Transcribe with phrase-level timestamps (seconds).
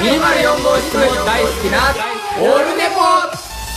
[0.00, 1.92] 204号室も大好きな
[2.40, 2.94] オールネポ。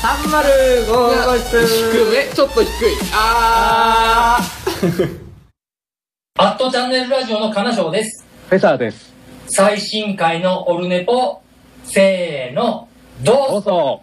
[0.08, 1.68] 305号室。
[1.68, 2.72] 低めちょっと低い。
[3.14, 4.40] あ
[6.40, 8.26] アットチャンネルラジオの金賞です。
[8.48, 9.12] フェザーです。
[9.48, 11.42] 最新回のオルネポ、
[11.84, 12.88] せーの、
[13.22, 13.48] どうぞ。
[13.52, 14.02] どうぞ。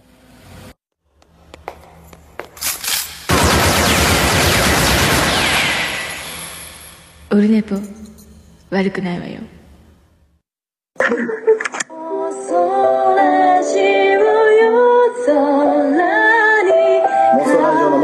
[7.33, 7.77] オルネポ。
[8.71, 9.41] 悪くないわよ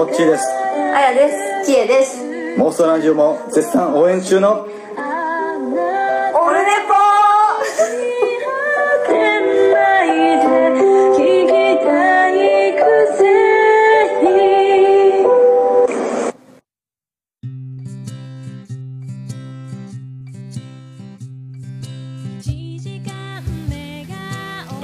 [0.07, 0.45] 想ラジオのモッチーです
[0.95, 1.67] あやです。
[1.67, 2.23] ちえです。
[2.59, 4.67] 妄想ラジオも絶賛応援中の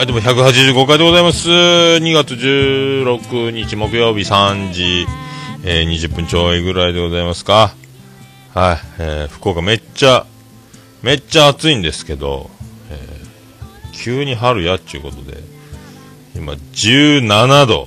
[0.03, 1.49] はい、どうも185回でございます。
[1.49, 5.07] 2月16日木曜日3時、
[5.63, 7.73] えー20分ちょいぐらいでございますか。
[8.53, 10.27] はい、えー福岡めっちゃ、
[11.03, 12.51] めっちゃ暑いんですけど、
[12.91, 15.39] えー急に春やっちゅうことで、
[16.35, 17.87] 今17度、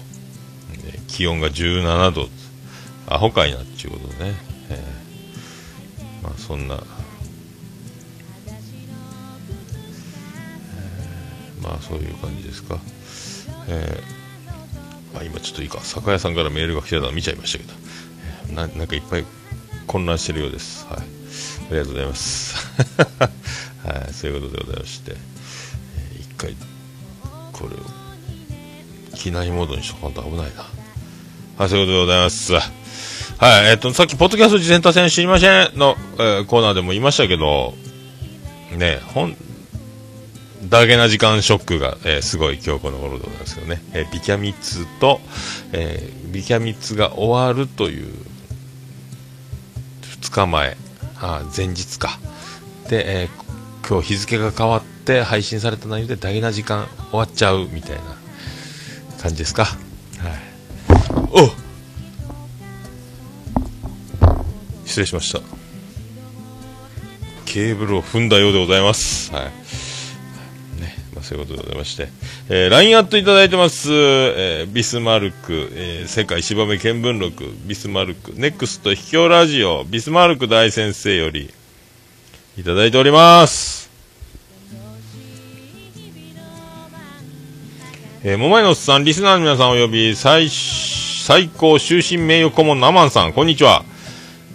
[0.86, 2.30] えー気温が17度、
[3.08, 4.36] アホかいなっちゅうことでね、
[4.70, 6.82] えーまあそんな、
[11.66, 12.80] まあそういう感じですか。
[13.68, 14.26] えー
[15.16, 17.64] まあ、今ちょっといいか、酒屋さんからメールが来てたの見ちゃいましたけ
[18.52, 19.26] ど、ななんかいっぱい
[19.88, 20.86] 混乱してるようです。
[20.88, 21.00] はい。
[21.00, 21.04] あ
[21.72, 22.56] りがとうございます。
[23.84, 26.56] はい、そういうことでございまして、えー一回、
[27.54, 30.66] これを、機内モードにしとかんと危ないな。
[31.58, 32.54] はい、そういうことでございます。
[32.54, 37.74] はい、えっ、と、さっき、ポッドキャスト自転車戦知りませんの、えーコーナーでも言いましたけど、
[38.72, 39.38] ね、ほん、
[40.76, 45.22] ダゲな時間ショックが、えーすごい今日この頃でございますけどね、えービキャミツと、
[45.72, 48.14] えービキャミツが終わるという
[50.22, 50.76] 2日前。
[51.22, 52.20] あ前日か。
[52.90, 58.02] で、えー今日日付が変わって配信された内容でダゲな時間終わっちゃうみたいな
[59.22, 59.64] 感じですか。
[59.64, 59.78] はい。
[61.32, 61.52] お
[64.86, 65.40] 失礼しました。
[67.46, 69.34] ケーブルを踏んだようでございます。
[69.34, 69.52] はい、
[71.26, 72.08] そういうことでございまして、
[72.50, 81.52] えー、LINE アットいただいてます、えービスマルク、えー世界芝目見聞録、ビスマルク、ネクスト秘境ラジオ、ビスマルク大先生より、
[82.58, 83.90] いただいております。
[88.24, 93.84] えー、桃井のおっさん、リスナーの皆さんおよび、最、最高終身名誉顧問のアマンさん、こんにちは。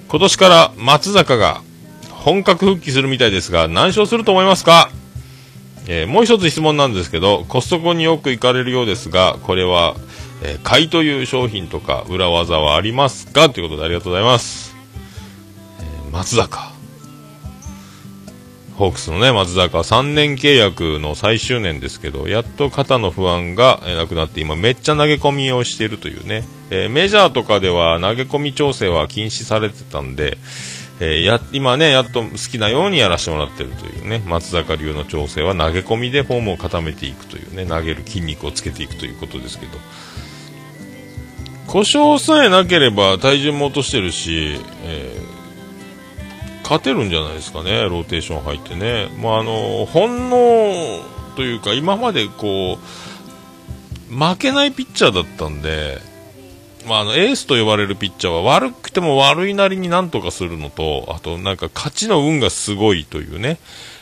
[0.08, 1.62] 今年から松坂が
[2.10, 4.90] 本格復帰するみたいですが、何勝すると思いますか？
[5.86, 9.94] えーもう一つ質問なんですけど、コストコによく行かれるようですが、これは、
[10.42, 13.50] えー買いという商品とか裏技はありますか？
[13.50, 14.74] ということでありがとうございます。
[15.80, 16.70] えー松坂。
[18.76, 30.38] ホークスのね、松坂3年契約の最終年ですけど、やっと肩の不安が、なくなって、今めっちゃ投げ込みをしているというね、えーメジャーとかでは投げ込み調整は禁止されてたんで、
[31.00, 39.78] えーや今ね、やっと好きなようにやらせてもらってるというね、松坂流の調整は投げ込みでフォームを固めていくというね、投げる筋肉をつけていくということですけど、
[41.66, 45.40] 故障さえなければ体重も落としてるし、えー
[46.70, 49.08] 勝てるんじゃないですかね、ローテーション入ってね。
[49.20, 51.00] まあ、あの、本能
[51.34, 52.78] というか、今までこ
[54.08, 55.98] う、負けないピッチャーだったんで、
[56.86, 63.58] まあ、あのエースと呼ばれるピッチャーは悪くても悪いなりになんとかするのと、あとなんか勝ちの運がすごいというね、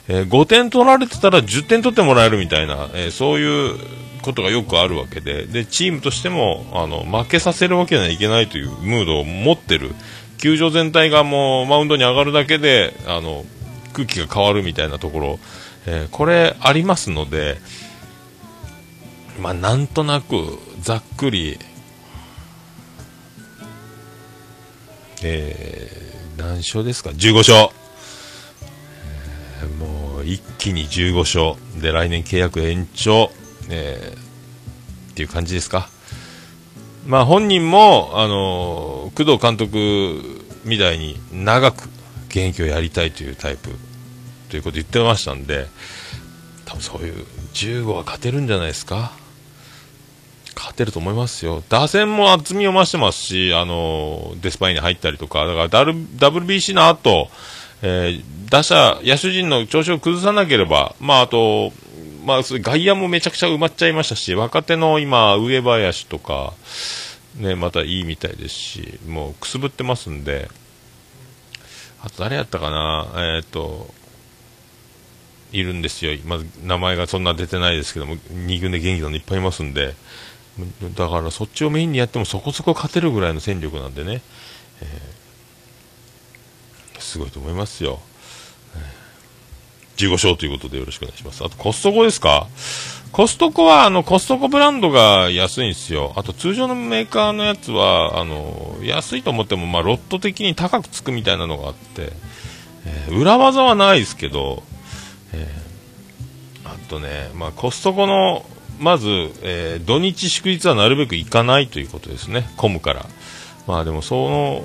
[0.08, 3.78] えー5点取られてたら10点取ってもらえるみたいな、えーそういう
[4.22, 9.94] ことがよくあるわけで、で、チームとしても、あの、負けさせるわけにはいけないというムードを持ってる。
[10.38, 13.44] 球場全体がもうマウンドに上がるだけで、あの、
[13.92, 15.38] 空気が変わるみたいなところ、
[15.86, 17.58] えーこれありますので、
[19.40, 21.58] まあ、なんとなく、ざっくり、
[25.22, 27.68] えー、何勝ですか ?15 勝。
[29.60, 31.18] えーもう、一気に15
[31.54, 31.80] 勝。
[31.82, 33.30] で、来年契約延長。
[33.68, 34.18] えー
[35.12, 35.88] っていう感じですか？
[37.06, 41.88] まあ、本人も、あのー工藤監督みたいに長く
[42.28, 43.70] 現役をやりたいというタイプ
[44.50, 45.66] ということ言ってましたんで、
[46.66, 47.24] 多分そういう
[47.54, 49.10] 15は勝てるんじゃないですか？
[50.58, 51.62] 勝てると思いますよ。
[51.68, 57.28] 打線も厚みを増してますし、あのデスパイに入ったりとか、だから WBC の後、
[57.82, 61.72] えー打者、野手陣の調子を崩さなければ、まあ、あと、
[62.24, 66.54] まあ、外野もめちゃくちゃ埋まっちゃいましたし、若手の今、上林とか、
[67.36, 70.48] ね、またいいみたいですし、もうくすぶってますんで、
[72.00, 73.92] あと誰やったかな、えっ、と、
[75.52, 79.94] いるんですよ、まず名前がそんな出てないですけども、2軍で元気なのいっぱいいますんで、
[80.96, 84.22] だからそっちをメインにやってもそこそこ勝てるぐらいの戦力なんでね、
[84.82, 85.18] えー
[87.00, 88.00] すごいと思いますよ。
[89.96, 91.44] 15勝ということでよろしくお願いします。
[91.44, 92.46] あとコストコですか？
[93.12, 96.12] コストコは、あの、コストコブランドが安いんですよ。
[96.16, 102.12] あと通常のメーカーのやつは、あの、安いと思っても、まあ、ロット的に高くつくみたいなのがあって、
[102.84, 104.62] えー裏技はないですけど、
[105.32, 108.44] えーあとね、まあ、コストコの、
[108.78, 109.08] まず、
[109.42, 112.48] えー土日祝日はなるべく行かないということですね。
[112.56, 113.06] 混むから。
[113.66, 114.64] まあでも、その、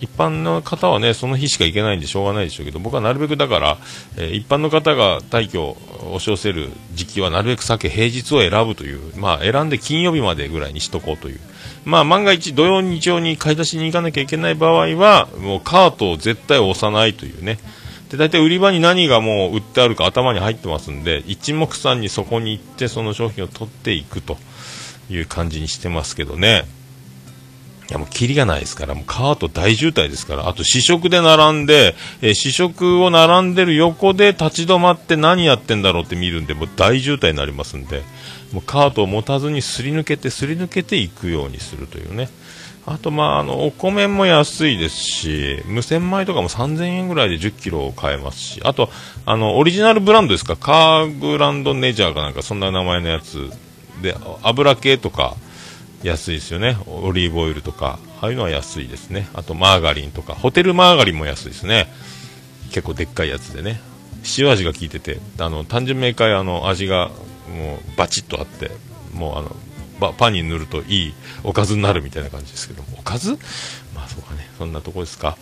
[0.00, 3.78] 一般の方はね、その日しか行けないんでしょうがないでしょうけど、僕はなるべくだから、
[4.16, 5.76] えー一般の方が退去を
[6.14, 11.40] 押し寄せる時期はなるべく避け、平日を選ぶという、まあ選んで金曜日までぐらいにしとこうという。
[11.84, 17.58] まあ万が一土曜日曜に買い出しに行かなきゃいけない場合は、もうカートを絶対押さないというね。
[18.10, 24.36] で、大体売り場に何がもう売ってあるか頭に入ってますんで、一目散にそこに行ってその商品を取っていくと
[25.10, 26.64] いう感じにしてますけどね。
[27.88, 38.02] いやもうキリがないですから、もうカート大渋滞ですから、あと試食で並んで、えー試食を並んでる横で立ち止まって何やってんだろうって見るんで、もう大渋滞になりますんで、
[38.52, 42.28] もうカートを持たずにすり抜けて、すり抜けていくようにするというね。
[42.86, 48.90] あと、まあ、あの、お米も安いですし、無洗米とかも3000円ぐらいで10キロ買えますし、あと、
[49.24, 53.50] あの、オリジナルブランドですか、カーグランドネジャーかなんか、そんな名前のやつ
[54.02, 55.36] で、油系とか、
[56.02, 56.76] 安いですよね。
[56.86, 59.28] オリーブオイルとか、ああいうのは安いですね。
[59.34, 61.88] あとマーガリンとか、ホテルマーガリンも安いですね。
[62.70, 63.80] 結構でっかいやつでね。
[64.38, 67.08] 塩味が効いてて、あの、単純明快あの、味が
[67.48, 68.70] もうバチッとあって、
[69.14, 69.56] もうあの、
[70.00, 71.14] パンに塗るといい
[71.44, 72.98] おかずになるみたいな感じですけども。
[72.98, 73.38] おかず？
[73.94, 74.48] まあそうかね。
[74.58, 75.36] そんなとこですか。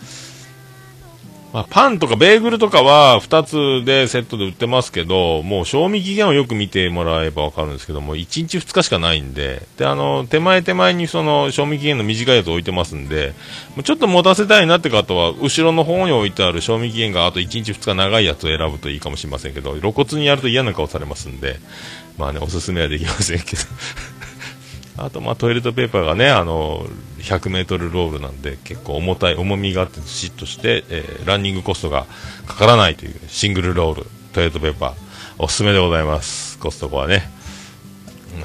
[1.53, 3.43] まあ、パンとかベーグルとかは2
[3.81, 13.33] つでセットで売ってますけど、もう賞味期限をよく見てもらえばわかるんですけども、1日2日しかないんで、で、あの、手前手前にその賞味期限の短いやつ置いてますんで、
[13.85, 21.61] ちょっと持たせたいなって方は、後ろの方に置いてある賞味期限があと1日2日長いやつを選ぶといいかもしれませんけど、露骨にやると嫌な顔されますんで、
[22.17, 23.61] まあね、おすすめはできませんけど。
[24.97, 26.85] あと、まあ、トイレットペーパーがね、あの、
[27.19, 32.05] 100メートルロールなんで、結構重たい、重みがあって、ずしっとして、えーランニングコストが
[32.45, 34.93] かからないという、シングルロール、トイレットペーパー、
[35.37, 36.57] おすすめでございます。
[36.59, 37.29] コストコはね。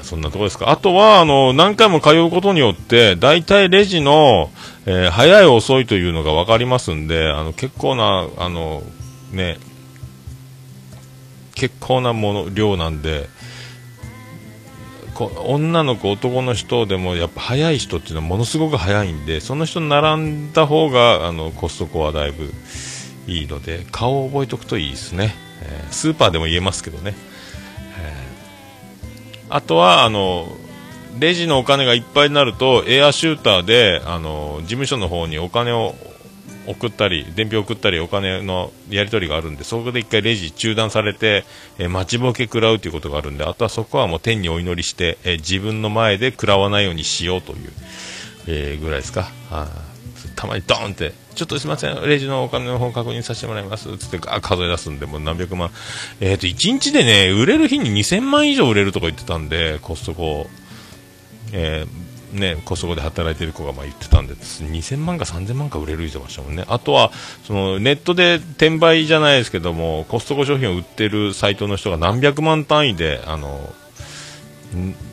[0.03, 0.69] そんなとこですか。
[0.71, 4.49] あとは、あの、何回も通うことによって、大体レジの、
[4.85, 8.83] えー早い遅いというのが分かりますんで、あの、結構な、あの、
[9.31, 9.57] ね、
[11.55, 13.29] 結構なもの、量なんで、
[15.45, 22.51] 女の子、男の人でもやっぱ早い人っていうのはものすごく早いんで、その人に並んだ方があのコストコはだいぶ
[23.27, 25.35] いいので、顔を覚えておくといいですね。
[25.63, 27.13] えースーパーでも言えますけどね。
[27.99, 28.31] えー
[29.53, 30.47] あとは、あの、
[31.19, 35.93] レジのお金がいっぱいになると、エアシューターで、あの、事務所の方にお金を
[36.67, 41.43] 送ったり、伝票送ったり、お金のやり取りがあるんで、そこで一回レジ中断されて、
[41.77, 47.71] えー待ちぼけ食らうということがあるんで、あとはそこはもう天にお祈りして、えー自分の前で食らわないようにしようという、
[48.47, 49.31] えーぐらいですか。
[49.49, 49.67] あ
[50.35, 55.71] たまにドーンって、ちょっとすみません、レジのお金の方確認させてもらいます、つってガー数え出すんで、もう何百万。
[56.19, 60.47] えっ、と、1日でね、売れる日に2000万以上売れるとか言ってたんで、コストコ、
[61.53, 66.65] えーね、コストコで働いてる子がまあ言ってたんで、2000万か3000万か売れる言ってましたもんね。
[66.67, 67.11] あとは、
[67.45, 73.73] そのネットで転売じゃないですけども、コストコ商品を売ってるサイトの人が何百万単位で、あの、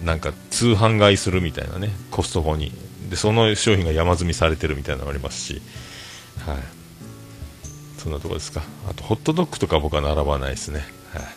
[0.04, 2.72] なんか通販買いするみたいなね、コストコに。
[3.10, 5.60] で、その商品が山積みされてるみたいなのがありますし、
[6.46, 6.56] はい。
[7.98, 8.62] そんなとこですか。
[8.88, 10.84] あと、ホットドッグとか僕は並ばないですね。
[11.12, 11.22] はい。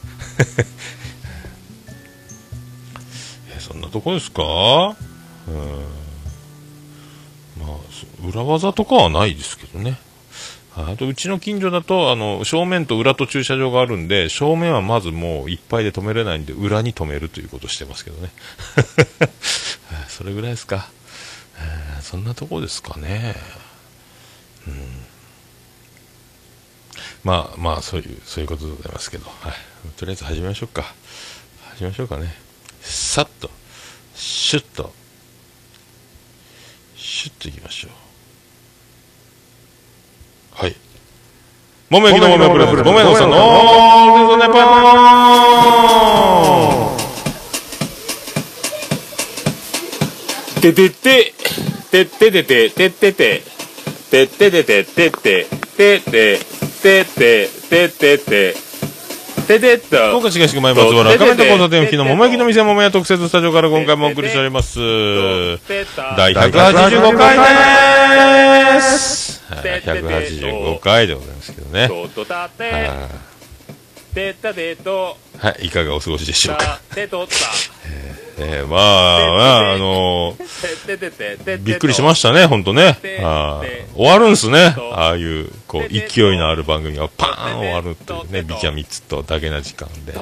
[3.56, 4.96] えそんなとこですか？
[5.48, 5.55] うん。
[7.65, 9.98] まあ、裏技とかはないですけどね。
[10.75, 18.31] あと、うちの近所だと、あの、正面と裏と駐車場があるんで、正面はまずもういっぱいで止めれないんで、裏に止めるということをしてますけどね。
[20.07, 20.89] それぐらいですか。
[21.57, 23.36] えーそんなとこですかね。
[24.67, 24.74] うん。
[27.24, 29.53] まあまあ、そういう、そういうことでございますけど、はい。
[29.98, 30.93] とりあえず始めましょうか。
[31.75, 32.33] 始めましょうかね。
[32.81, 33.50] さっと、
[34.15, 34.93] シュッと、
[37.03, 37.91] シュッといきましょう。
[40.63, 40.75] はい。
[41.89, 43.38] 桃焼きの桃焼プレゼンツ桃焼きさんの。
[43.38, 44.53] オールネポ
[50.58, 51.34] ンててて
[51.89, 53.41] ててててててて。
[54.12, 54.84] てててて。
[54.84, 55.50] てて
[55.81, 56.39] ててて。
[56.81, 58.71] ててててて。
[59.60, 59.98] ててっと。
[60.10, 64.79] 福岡市東区前松原、赤目と交差点付近の桃焼きの店桃屋特設スタジオから今回もお送りしております。
[64.79, 69.43] 第185回でーす。
[69.51, 71.89] はい185回でございますけどね。
[75.38, 76.80] はい、いかがお過ごしでしょうか。
[78.38, 78.80] えー、まあ、
[79.38, 82.98] まあ、あのー、びっくりしましたね、ほんとね。
[83.96, 84.75] 終わるんすね。
[84.94, 90.13] ああいう、こう、勢いのある番組がパーン終わるっていうね、ビキャミツとだけな時間で。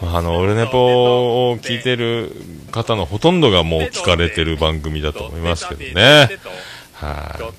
[0.00, 2.32] まああの、オルネポを聞いてる
[2.70, 6.28] 方のほとんどがもう聞かれてる番組だと思いますけどね。
[7.00, 7.52] は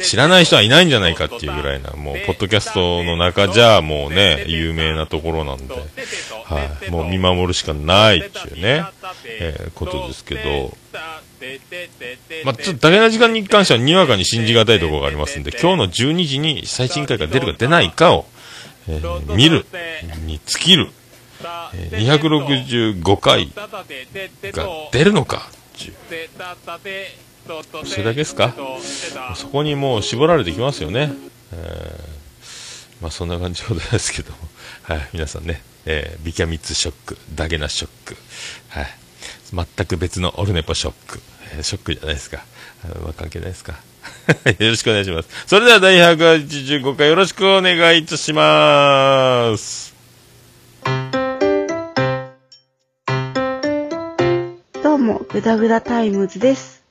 [0.00, 8.86] い、知らない人はいないんじゃないかっていうぐらいな、もう、ポッドキャストの中じゃ、もうね、有名なところなんで、はい、もう見守るしかないっていうね、
[9.26, 10.74] えーことですけど、
[12.44, 18.24] まあ、ちょっと、だけな時間に関しては、にわかに信じがたいところがありますんで、今日の12時に最新回が出るか出ないかを、
[18.88, 19.66] えー見る
[20.24, 20.90] に尽きる、
[21.74, 23.68] えー265回が
[24.92, 25.94] 出るのかっていう。
[27.84, 28.54] それだけですか？
[29.36, 31.12] そこにもう絞られてきますよね。
[31.52, 32.22] えー
[33.02, 34.36] まあそんな感じでございますけども。
[34.84, 38.16] はい、皆さんね、えービキャミツショック、ダゲナショック、
[38.68, 38.94] はい、
[39.52, 41.20] 全く別のオルネポショック、
[41.56, 42.44] えーショックじゃないですか。
[42.84, 43.72] あまあ関係ないですか。
[44.58, 45.28] よろしくお願いします。
[45.48, 49.92] それでは第185回よろしくお願いいたします。
[54.82, 56.81] どうも、グダグダタイムズです。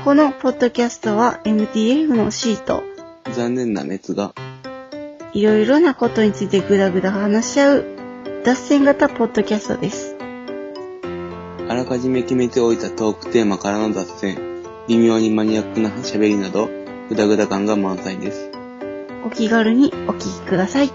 [0.00, 2.82] このポッドキャストは MTF のシート、
[3.30, 4.34] 残念な滅が、
[5.32, 7.84] いろいろなことについてグダグダ話し合う、
[8.44, 10.16] 脱線型ポッドキャストです。
[11.68, 14.38] あらかじめ決めておいたトークテーマからの脱線、
[14.88, 16.68] 微妙にマニアックな喋りなど、
[17.08, 18.50] グダグダ感が満載です。
[19.24, 20.90] お気軽にお聞きください。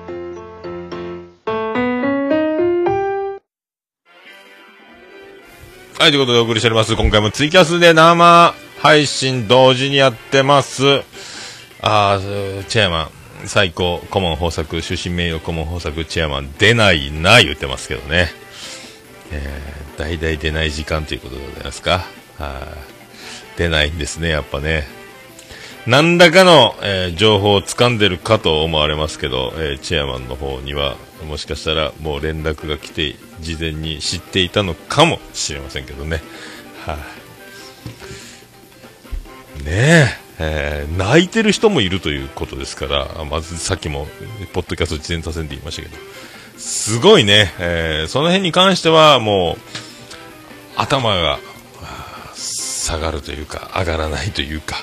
[5.99, 6.93] はい、ということでお送りしております。
[6.93, 11.01] 今回もツイキャスで生配信同時にやってます。
[11.81, 18.29] あー、チェアマン、最高、顧問豊作、終身名誉顧問豊作、チェアマン、出ないな、言ってますけどね。
[19.31, 22.05] えー、代々出ない時間ということでございますか。
[22.37, 22.61] は
[22.93, 22.97] い
[23.57, 24.87] 出ないんですね、やっぱね。
[25.87, 30.95] 何らかの、えー情報を掴んでるかと思われますけど、えーチェアマンの方には、
[31.27, 36.21] もしかしたらもう連絡が来て、事前に知っていたのかもしれませんけどね。
[36.85, 36.97] はい、
[39.63, 44.07] ねええー泣いてる人もいるということですから、まずさっきも、
[44.53, 45.97] ポッドキャスト事前させんで言いましたけど、
[46.57, 49.61] すごいね、えーその辺に関してはもう、
[50.75, 51.39] 頭が、
[52.35, 54.77] 下がるというか、上がらないというか、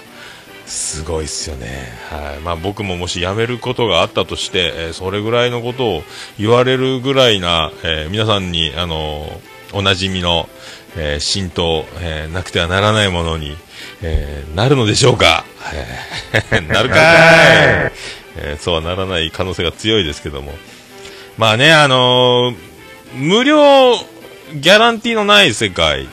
[0.66, 1.92] すごいっすよね。
[2.10, 2.40] はい。
[2.40, 6.02] まあ僕ももし辞めることがあったとして、えーそれぐらいのことを
[6.38, 10.48] 言われるぐらいな、えー皆さんに、あのーおなじみの、
[10.96, 13.56] えー浸透、えなくてはならないものに、
[14.06, 15.44] えーなるのでしょうか、
[16.52, 17.92] えーなるかーい、
[18.36, 20.52] えーそうはならない可能性が強いですけども。
[21.38, 22.56] まあね、あのー
[23.16, 23.96] 無料
[24.54, 26.08] ギャランティーのない世界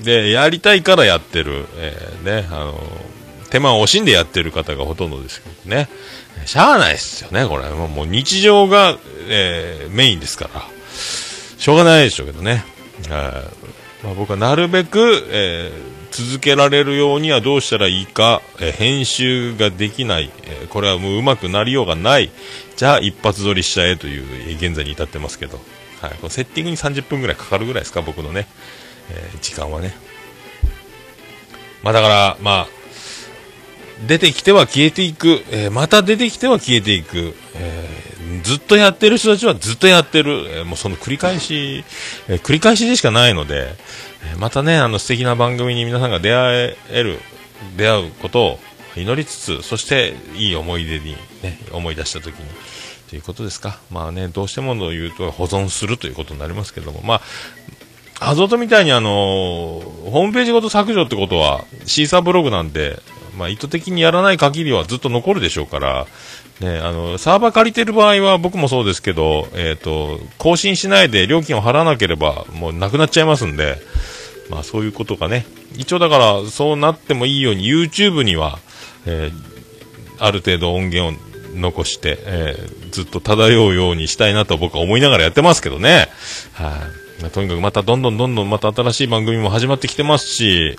[0.00, 2.80] で、やりたいからやってる、えーね、あの
[3.50, 5.88] 手間を惜しんでやってる方がほとんどですけどね。
[6.44, 7.64] しゃあないっすよね、これ。
[7.70, 10.62] もう日常が、えーメインですから。
[11.58, 12.64] しょうがないでしょうけどね。
[13.08, 13.42] は
[14.02, 22.30] いまあ、僕はなるべく、えー続けられるようにはどうしたらいいか、え編集ができない、えこれはもううまくなりようがない。
[22.74, 25.60] じゃあ一発撮りしちゃえという、え現在に至ってますけど。
[26.00, 28.46] はい、このセッティングに30分ぐらいかかるぐらいですか、僕のね、
[29.10, 29.94] えー時間はね。
[31.82, 32.66] まあだから、まあ、
[34.06, 38.06] 出てきては消えていく、えーまた出てきては消えていく、えー
[38.42, 41.84] ずっとやってる人たちはずっとやってる、えーもうその繰り返し、
[42.28, 43.74] え繰り返しでしかないので、
[44.38, 47.18] またね、あの素敵な番組に皆さんが出会える、
[47.76, 48.58] 出会うことを
[48.96, 52.46] 祈りつつ、そしていい思い出に、ね、思い出したときに、
[53.08, 53.78] ということですか。
[53.90, 57.20] まあね、どうしてもの言うと保存するということになりますけども、ま
[58.20, 63.00] あ、アゾトみたいにあのホームページごと削除ってことは、シーサーブログなんで、
[63.36, 66.06] まあ、意図的にやらない限りはずっと残るでしょうから、
[66.60, 73.76] ね、あの、サーバー借りてる場合は僕もそうですけど、えっ、と、更新しないで料金を払わなければもうなくなっちゃいますんで、
[74.50, 78.58] まあそういうことがね、一応だからそうなってもいいように YouTube には、
[79.06, 79.56] えー
[80.18, 86.08] ある程度音源を残して、えーずっと漂うようにしたいなと僕は思いながらやってますけどね。
[86.54, 86.68] は
[87.18, 90.78] い、まあとにかくまたどんどんどんどんまた新しい番組も始まってきてますし、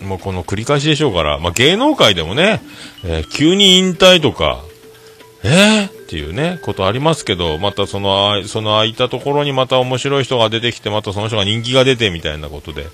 [0.00, 2.62] もうこの繰り返しでしょうから、まあ、芸能界でもね、
[3.04, 4.62] えー急に引退とか、
[5.42, 12.86] えー、っていうね、ことありますけど、またその、その空いたところにまた面白い人が出てきて、またその人が人気が出てみたいなことで、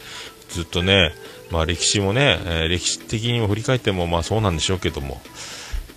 [0.49, 1.12] ずっとね、
[1.50, 5.21] まあ歴史もね、えー歴史的にも振り返ってもまあそうなんでしょうけども、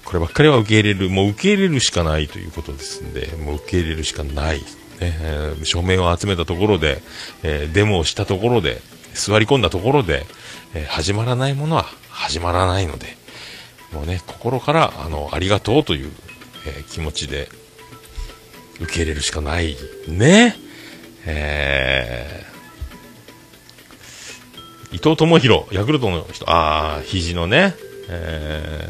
[0.03, 4.57] こればっかりは受け入れる、もう受け入れるしかないということですんで、もう受け入れるしかない。
[4.57, 4.63] ね
[4.99, 7.01] えー署名を集めたところで、
[7.43, 8.81] えーデモをしたところで、
[9.13, 10.25] 座り込んだところで、
[10.73, 13.15] えー始まらないものは始まらないので、
[13.93, 16.11] もうね、心から、あの、ありがとうという、
[16.65, 17.49] えー気持ちで、
[18.81, 19.75] 受け入れるしかない。
[20.07, 20.55] ね。
[21.25, 22.53] えー
[24.93, 27.73] 伊藤智弘、ヤクルトの人、ああ、肘のね、
[28.09, 28.87] え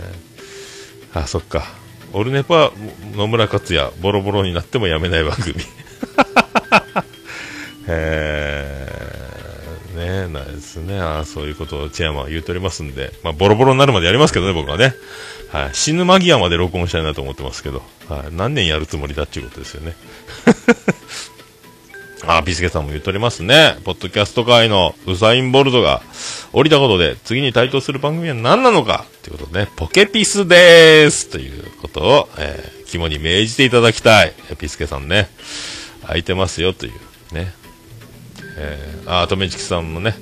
[1.14, 1.64] ー、あ、そっか。
[2.12, 2.74] オルネポは
[3.16, 5.56] 野村克也、ボロボロになってもやめない番組。
[7.88, 11.00] えー、ねえ、なんですね。
[11.00, 14.94] あーそういうことをチェアマンは言うとおりますんで、まあ、ボロボロになるまでやりますけどね、僕はね。
[15.54, 15.70] はい。
[15.74, 18.36] 死ぬ間際まで録音したいなと思ってますけど、はい。
[18.36, 19.96] 何年やるつもりだっていうことですよね。
[22.26, 23.78] あ、ビスケさんも言っておりますね。
[23.84, 26.02] ポッドキャスト界のウサイン・ボルトが
[26.52, 29.06] 降りたことで、次に台頭する番組は何なのか？
[29.22, 34.34] ということでね、ポケピスでーすということを、えー肝に銘じていただきたい。
[34.60, 35.28] ピスケさんね。
[36.04, 37.52] 空いてますよという、ね。
[38.58, 40.16] えー、あ、とめちきさんもね、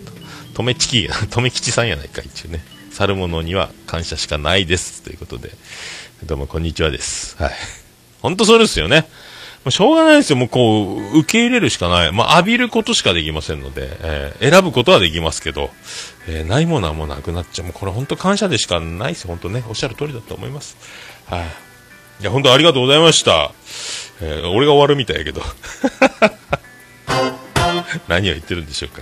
[0.54, 2.64] とめちき、 とめきちさんやないか、一応ね。
[3.02, 5.02] 去る者には感謝しかないです。
[5.02, 5.50] ということで、
[6.26, 7.36] どうもこんにちはです。
[7.42, 7.52] はい。
[8.22, 9.08] 本当そうですよね。
[9.66, 10.38] もうしょうがないですよ。
[10.38, 12.12] もうこう、受け入れるしかない。
[12.12, 15.72] まあ、浴びることしかできませんので、えー選ぶことはできますけど、
[16.28, 17.66] えーないものはもうなくなっちゃう。
[17.66, 19.30] もうこれ本当感謝でしかないですよ。
[19.30, 19.64] 本当ね。
[19.68, 20.78] おっしゃる通りだと思います。
[21.26, 21.42] はい。
[22.22, 23.52] いや、本当ありがとうございました。
[24.22, 25.42] えー俺が終わるみたいやけど。
[28.08, 29.02] 何を言ってるんでしょうか。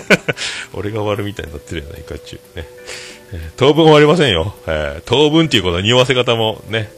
[0.72, 2.66] 俺が終わるみたいになってるやないかっちゅうね。
[3.32, 4.54] えー当分終わりませんよ。
[4.66, 6.90] えー当分っていうことは匂わせ方もね、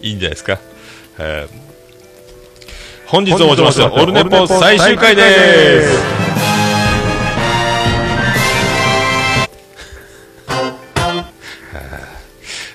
[0.00, 0.58] いいんじゃないですか。
[1.18, 1.64] えー
[3.06, 5.98] 本日お持ちますオルネポ最終回です。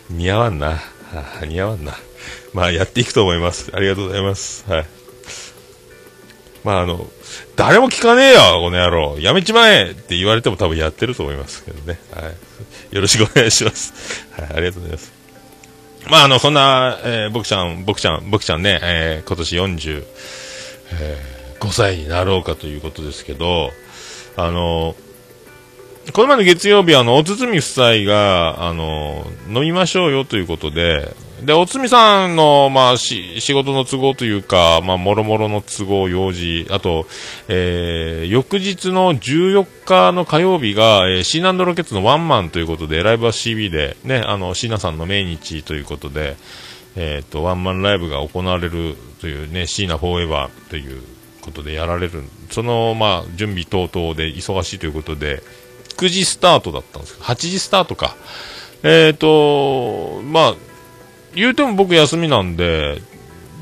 [0.10, 0.80] 似合わんな。
[1.48, 1.94] 似合わんな。
[2.54, 3.72] まあ、やっていくと思います。
[3.74, 4.70] ありがとうございます。
[4.70, 4.86] はい。
[6.64, 7.08] まあ、あの、
[7.56, 9.18] 誰も聞かねえよ、この野郎。
[9.20, 12.00] やめちまえって言われても多分やってると思いますけどね。
[12.14, 12.36] はい。
[12.92, 14.26] よろしくお願いします。
[14.32, 15.12] はい、ありがとうございます。
[16.10, 20.04] まあ、あの、そんな、えー僕ちゃん、僕ちゃん、僕ちゃんね、えー今年40、
[20.94, 23.72] えー5歳になろうかということですけど、
[24.38, 24.96] あの、
[26.14, 37.08] この前の月曜日、あの、おつつみ夫妻が、あの、飲みましょうよということで、で、おつみさんの、まあ、し、仕事の都合というか、まあ、もろもろの都合、用事、あと、
[37.48, 46.36] えー、翌日の14日の火曜日が、えー、シーナンドロケッツのワンマンということで、ライブは CB で、ね、あの、シーナさんの命日ということで、
[46.96, 51.02] えっ、と、ワンマンライブが行われるというね、シーナフォーエバーという
[51.42, 55.44] ことでやられる、その、まあ、準備等々で忙しいということで、
[55.98, 58.16] 9時スタートだったんですけど、8時スタートか。
[58.84, 60.56] えっ、と、まあ、
[61.36, 63.02] 言うても僕休みなんで、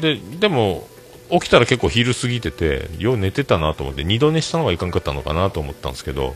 [0.02, 0.88] で、でも、
[1.30, 6.36] 起きたら結構昼過ぎてて、よう寝てたなと思って、二度寝したのがいかんかったのかなと思ったんですけど、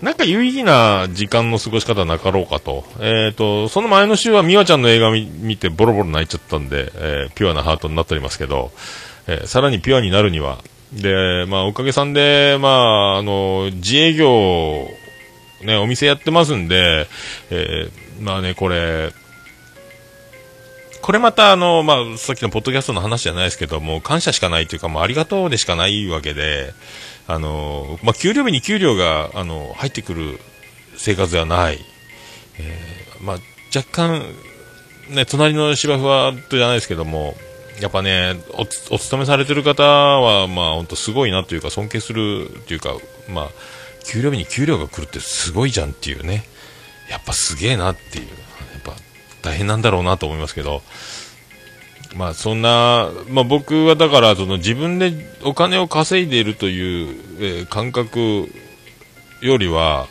[0.00, 2.84] なんか有意義な時間の過ごし方なかろうかと。
[2.98, 8.72] えっ、と、その前の週は美和ちゃんの映画見見てボロボロ泣いちゃったんで、えーピュアなハートになっておりますけど、
[9.28, 10.58] えーさらにピュアになるには、
[10.92, 14.88] で、まあ、おかげさんで、まあ、あの、自営業、
[15.62, 17.06] ね、お店やってますんで、
[17.50, 19.12] えーまあね、これ、
[21.02, 26.72] これまたあの、まあ、さっきのポッドキャストの話じゃないですけども、感謝しかないというか、もうありがとうでしかないわけで、
[27.26, 30.38] あの、まあ、給料日に給料が、あの、入ってくる
[30.96, 31.78] 生活ではない。
[32.58, 33.36] えーまあ、
[33.74, 34.22] 若干、
[35.10, 37.34] ね、隣の芝生はとじゃないですけども、
[37.80, 38.62] やっぱね、お
[38.94, 42.96] お勤めされてる方は、まあ、本当すごいなというか、尊敬するというか、
[43.28, 43.48] まあ、
[44.04, 46.44] 給料日に給料が来るってすごいじゃんっていうね。
[47.10, 48.26] やっぱすげえなっていう。
[49.42, 50.82] 大変なんだろうなと思いますけど。
[52.14, 58.52] まあそんな、まあ僕はだからその自分でお金を稼いでいるという、えー感覚
[59.40, 60.06] よりは、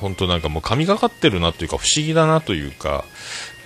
[0.00, 3.04] 本当なんかもう神がかってるなというか不思議だなというか、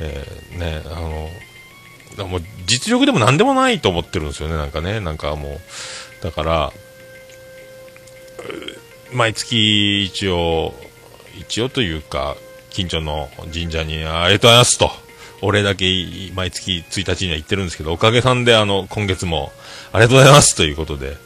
[0.01, 5.49] えーね、あの、もう実力でも何でもないと思ってるんですよね、なんかね、なんかも
[6.21, 6.73] う、だから、
[9.13, 10.75] 毎月一応、
[11.39, 12.37] 一応というか、
[12.71, 14.91] 近所の神社にありがとうございますと、
[15.43, 15.87] 俺だけ
[16.35, 19.53] 毎月1日には行ってるんですけど、おかげさんであの、今月も
[19.93, 21.17] ありがとうございますということで、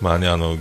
[0.00, 0.58] まあね、あの、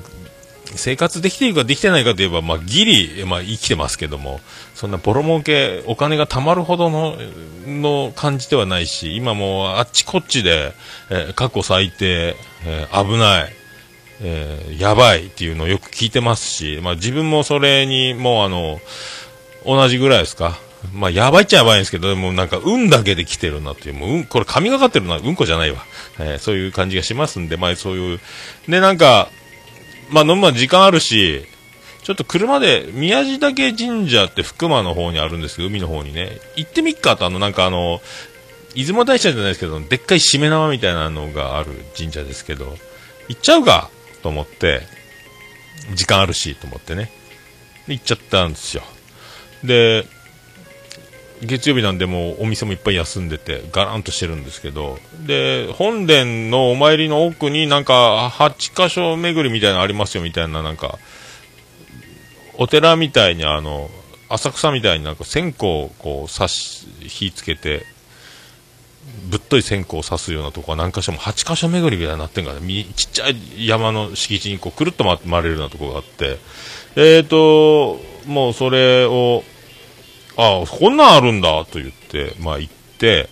[0.76, 4.42] 生活できているかできてないかといえば、まあ、ギリ、まあ、生きてますけども、
[4.76, 7.16] そんなボロ儲け、お金が貯まるほどの、
[7.66, 10.74] の感じではないし、今もうあっちこっちで、
[11.10, 13.54] えー過去最低、えー危ない、
[14.22, 18.80] えーやばいっていうのをよく聞いてますし、まあ、自分もそれにもうあの、
[19.66, 20.58] 同じぐらいですか？
[20.94, 25.84] まあ、やばいっちゃやばいんですけど、でもなんか、運だけで来てるなっていう、もう、うん、これ神がかってるのはうんこじゃないわ。
[26.20, 28.20] えーそういう感じがしますんで、まあ、そういう、
[28.70, 29.30] で、なんか、
[30.10, 31.46] まあ、飲むまで時間あるし、
[32.04, 38.00] ちょっと車で、宮地岳神社って福間の方にあるんですけど、海の方にね、行ってみっかと、あの、なんかあの、
[38.76, 42.78] 出雲大社じゃないですけど、でっかいしめ縄みたいなのがある神社ですけど、
[43.28, 43.90] 行っちゃうか
[44.22, 44.84] と思って、
[45.96, 47.12] 時間あるし、と思ってね。
[47.88, 48.84] で行っちゃったんですよ。
[49.64, 50.06] で、
[51.42, 60.98] 月曜日なんでもお店もいっぱい休んでて、ガランとしてるんですけど、で、本殿のお参りの奥になんか、8箇所巡りみたいなのありますよみたいな、なんか、
[62.56, 63.90] お寺みたいにあの、
[64.30, 67.86] 浅草みたいになんか線香をこう刺し、火つけて、
[69.30, 76.40] ぶっとい線香を刺すようなとこは何箇所も8箇所巡りみたいになってんから、ちっちゃい山の敷地にこうくるっと回れるようなとこがあって、
[76.96, 79.44] えーと、もうそれを、
[80.38, 83.30] あこんなんあるんだと言って、まあ行って、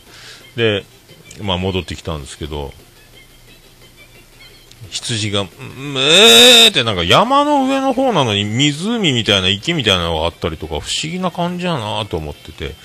[0.56, 0.84] で、
[1.42, 2.74] まあ戻ってきたんですけど、
[4.90, 12.76] 羊が、んえーってなんか山の上の方なのに湖みたいな池みたいなのがあったりとか不思議な感じやなと思ってて、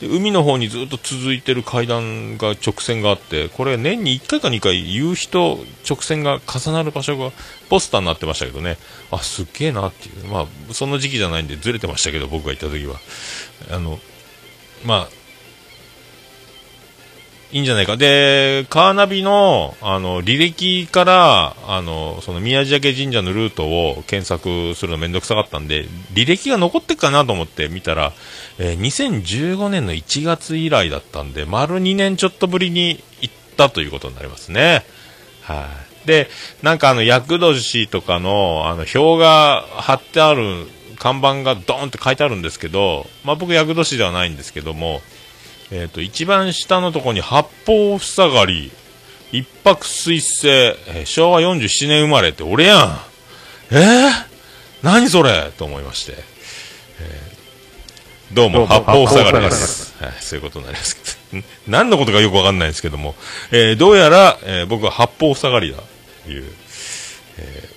[0.00, 5.58] で海の方にずっと続いてる階段が直線があって、これ年に1回か2回夕日と
[5.88, 7.32] 直線が重なる場所が
[7.68, 8.78] ポスターになってましたけどね、
[9.10, 10.26] あ、すっげえなっていう。
[10.26, 12.98] まあ、その時期じゃないんでずれてましたけど、僕が行った時は。
[13.70, 14.00] あの、
[14.86, 15.08] まあ、
[17.52, 17.96] いいんじゃないか。
[17.96, 28.12] で、カーナビの、あの、履歴から、あの、その宮地岳神社のルートを検索するのめんどくさかったんで、履歴が残ってっかなと思って見たら、
[28.62, 34.84] えー2015年の1月以来だったんで、丸2年ちょっとぶりに行ったということになりますね。
[35.42, 35.66] は
[36.04, 36.06] い。
[36.06, 36.28] で、
[36.62, 40.66] なんかあの、厄年とかの、あの、表が貼ってある
[40.98, 45.00] 看板がドーンって書いてあるんですけど、まあ僕厄年ではないんですけども、
[45.70, 48.70] えっ、と、一番下のとこに八方塞がり、
[49.32, 53.00] 一泊水星、えー昭和47年生まれって俺やん。
[53.70, 54.10] えー、
[54.82, 55.50] 何それ？
[55.56, 56.12] と思いまして。
[57.00, 57.29] えー
[58.32, 59.92] どうも、八方塞がりです。
[60.02, 60.96] はい、そういうことになります
[61.30, 61.38] けど。
[61.38, 63.16] ん 何のことかよくわかんないんですけども、
[63.50, 65.78] えーどうやら、えー僕は八方塞がりだ、
[66.24, 66.44] という、
[67.38, 67.68] え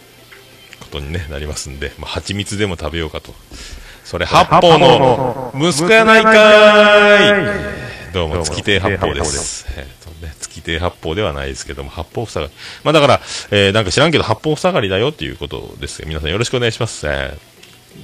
[0.79, 3.33] ーことに、ね、なりますんで、まあ、蜂蜜でも食べようかと。
[4.05, 9.65] それ、八方の息子やないかーいどうも、月亭八方です。
[9.75, 12.53] えーとね、月亭八方ではないですけども、八方塞がり。
[12.83, 17.07] まあだから、えーなんか知らんけど、八方塞がりだよっていうことですよ皆さんよろしくお願いします。
[17.07, 17.52] えー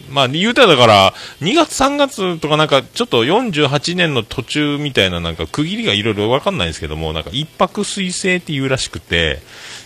[0.10, 9.42] まあ、言うたらだから、2月3月とかなんか、ちょっと48年の途中みたいななんか区切りがいろいろわかんないんですけども、なんか一泊水星っていうらしくて、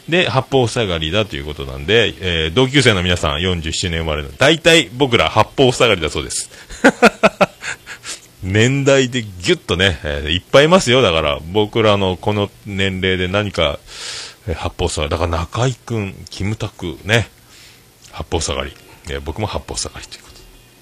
[0.07, 6.49] で、八方塞がりだということなんで、えー同級生の皆さん47年生まれの、大体僕ら八方塞がりだそうです。
[8.43, 11.01] 年代でギュッとね、えーいっぱいいますよ。
[11.01, 13.79] だから、僕らのこの年齢で何か、
[14.47, 15.09] えー八方塞がり。
[15.11, 17.29] だから中井くん、キムタクね、
[18.11, 18.73] 八方塞がり。
[19.09, 20.33] えー僕も八方塞がりということ。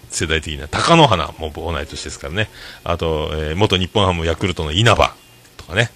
[0.10, 2.50] 世代的な、貴乃花も同い年ですからね。
[2.84, 5.14] あと、えー元日本ハムヤクルトの稲葉
[5.58, 5.92] とかね。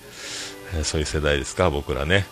[0.74, 2.26] えーそういう世代ですか、僕らね。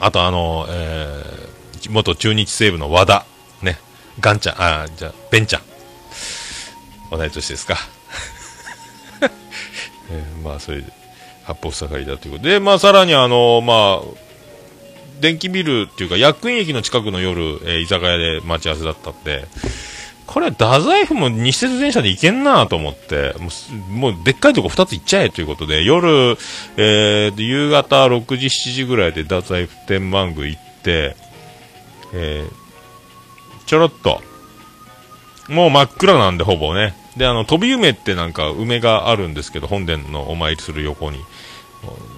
[0.00, 3.24] あとあの、えー元中日西部の和田。
[3.60, 3.78] ね。
[4.20, 5.62] ガンちゃん、あーじゃあ、ベンちゃん。
[7.10, 7.76] 同い年ですか。
[10.10, 10.92] えーまあ、それで、
[11.44, 14.31] 八方塞がりだということで、まあ、さらにあの、まあ、
[15.22, 19.46] 電気ビルっていうか、薬院駅の近くの夜、えー居酒屋で待ち合わせだったんで、
[20.26, 26.36] これ、太宰府も西鉄電車で行けんなと思って、もう、もうでっかいとこ2つ行っちゃえということで、夜、
[26.76, 31.16] えー夕方6時、7時ぐらいで太宰府天満宮行って、
[32.12, 32.62] えー
[33.66, 34.20] ちょろっと、
[35.48, 36.94] もう真っ暗なんで、ほぼね。
[37.16, 41.20] で、あの、飛び梅ってなんか梅があるんですけど、本殿のお参りする横に。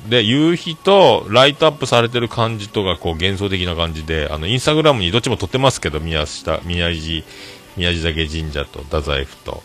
[0.09, 7.25] で、夕日とライトアップされてる感じとか、こう幻想的な感じで、あの、インスタグラムにどっちも撮ってますけど、宮下、宮地、
[7.77, 9.63] 宮地岳神社と太宰府と、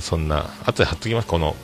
[0.00, 1.56] そんな、後で貼っときます、この、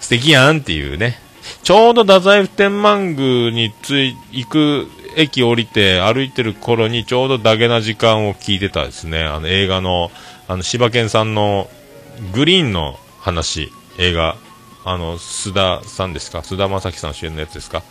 [0.00, 1.18] 素敵やんっていうね。
[1.62, 9.22] ちょうど太宰府天満宮につい、行く駅降りて歩いてる頃にちょうどダゲな時間を聞いてたですね。
[9.22, 10.10] あの映画の、
[10.48, 11.70] あの、柴犬さんの
[12.34, 14.36] グリーンの話、映画、
[14.88, 16.38] あの、須田さんですか？
[16.38, 17.82] 須田正樹さん主演のやつですか？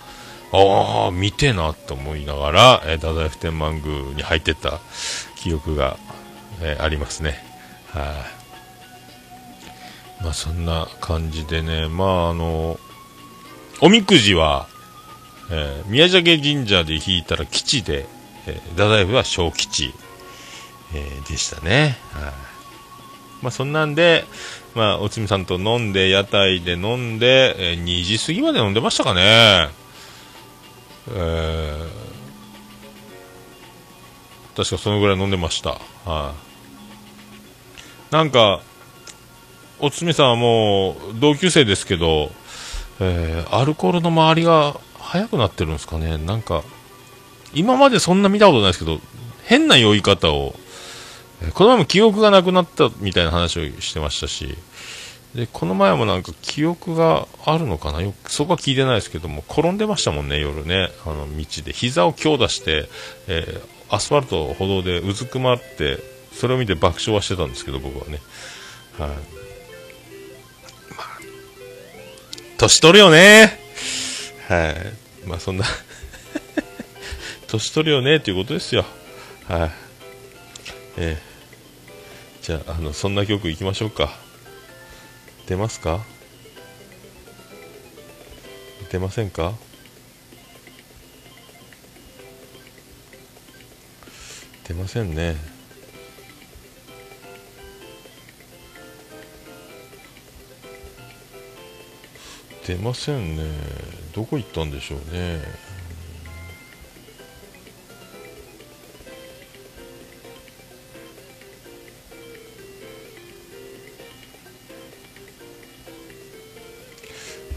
[0.53, 4.79] ああ、見てなと思いながら、えー、太宰府天満宮に入ってった
[5.35, 5.97] 記憶が、
[6.61, 7.43] えー、ありますね。
[7.89, 8.25] は
[10.21, 12.79] い、まあそんな感じでね、まああの、
[13.81, 14.67] おみくじは、
[15.51, 18.05] えー、宮崎神社で引いたら吉で、
[18.47, 19.93] えー、太宰府は小吉、
[20.93, 21.97] えー、でしたね。
[22.13, 22.33] はい、
[23.41, 24.23] まあそんなんで、
[24.75, 29.69] まあおつみさんと飲んで、屋台で飲んで、えー、2時過ぎまで飲んでましたかね。
[31.07, 31.87] えー、
[34.55, 35.71] 確かそのぐらい飲んでました。
[35.71, 36.33] はい、あ、
[38.11, 38.61] なんか、
[39.79, 42.31] おつみさんはもう同級生ですけど、
[42.99, 46.17] えー、アルコールの周りが早くなってるんですかね。
[46.17, 46.63] なんか、
[47.53, 48.99] 今までそんな見たことないですけど、
[49.43, 50.55] 変な酔い方を、
[51.53, 54.57] この前も記憶がなくなったみたいな話をしてましたし、
[55.35, 58.01] で、この前もなんか記憶があるのかな？
[58.01, 60.89] よく、そこは聞いてないですけども、転んでましたもんね、夜ね。
[61.05, 61.73] あの、道で。
[61.73, 62.87] 膝を強打して、
[63.27, 65.99] えー、アスファルト、歩道でうずくまって、
[66.33, 68.21] それを見て爆笑はしてたんですけど、僕はね。
[68.97, 69.15] はい、ま
[70.99, 71.19] あ、
[72.57, 73.59] 年取るよね。
[74.47, 75.27] はい。
[75.27, 75.65] まあ、そんな
[77.47, 78.85] 年取るよね、ということですよ。
[79.49, 79.71] はい。
[80.97, 81.34] えー、
[82.45, 84.13] じゃあ、あの、そんな曲いきましょうか。
[85.47, 86.05] 出ますか？
[88.91, 89.53] 出ませんか？
[94.67, 95.37] 出ませんね。
[102.67, 103.43] 出ませんね。
[104.13, 105.64] どこ行ったんでしょうね。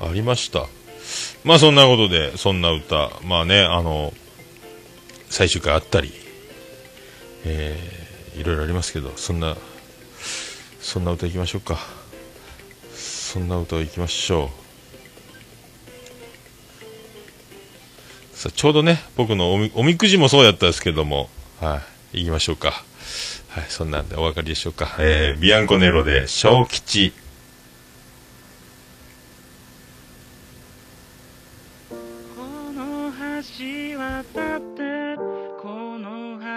[0.01, 0.67] ありました。
[1.45, 4.13] まあそんなことで、そんな歌、まあね、あの、
[5.31, 6.13] 最終回あったり、
[7.45, 9.57] えー、いろいろありますけど、そんな、
[10.81, 11.79] そんな歌いきましょうか。
[12.95, 14.51] そんな歌をいきましょ
[18.35, 18.37] う。
[18.37, 21.29] さあ、ちょうどね、僕のおみおみくじもそうやったんですけども、
[21.61, 21.83] は
[22.15, 22.85] い、行きましょうか。
[23.49, 24.97] はい、そんなんでお分かりでしょうか。
[24.99, 27.13] えー、ビアンコネロで、小吉。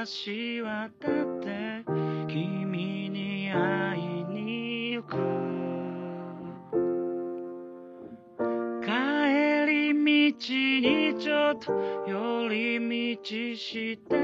[0.02, 1.84] 橋渡って
[2.28, 5.16] 君に会いに行く。
[8.84, 8.90] 帰
[9.68, 11.72] り道にちょっと
[12.08, 13.24] 寄り道
[13.56, 14.21] して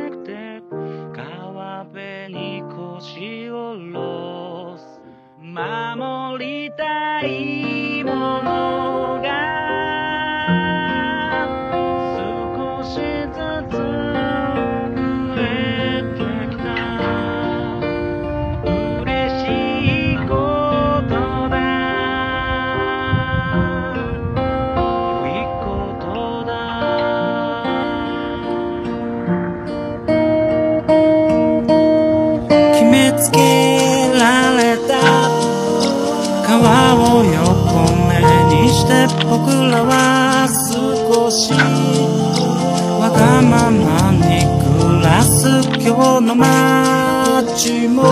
[46.22, 48.04] の街も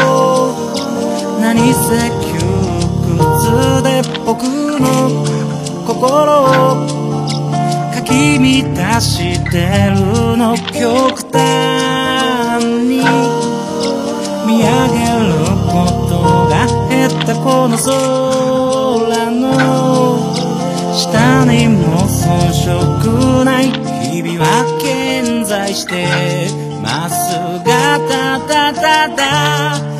[1.39, 2.39] 何せ窮
[3.17, 4.43] 屈で僕
[4.79, 5.23] の
[5.85, 6.45] 心を
[7.93, 13.05] かき乱してるの極端に。
[14.45, 15.33] 見上げる
[15.67, 15.73] こ
[16.07, 16.13] と
[16.47, 19.43] が減ったこの空の。
[20.93, 23.71] 下にも遜色ない
[24.11, 24.45] 日々は
[24.81, 26.64] 健在して。
[26.85, 27.99] まっすぐた
[28.47, 29.94] たたた。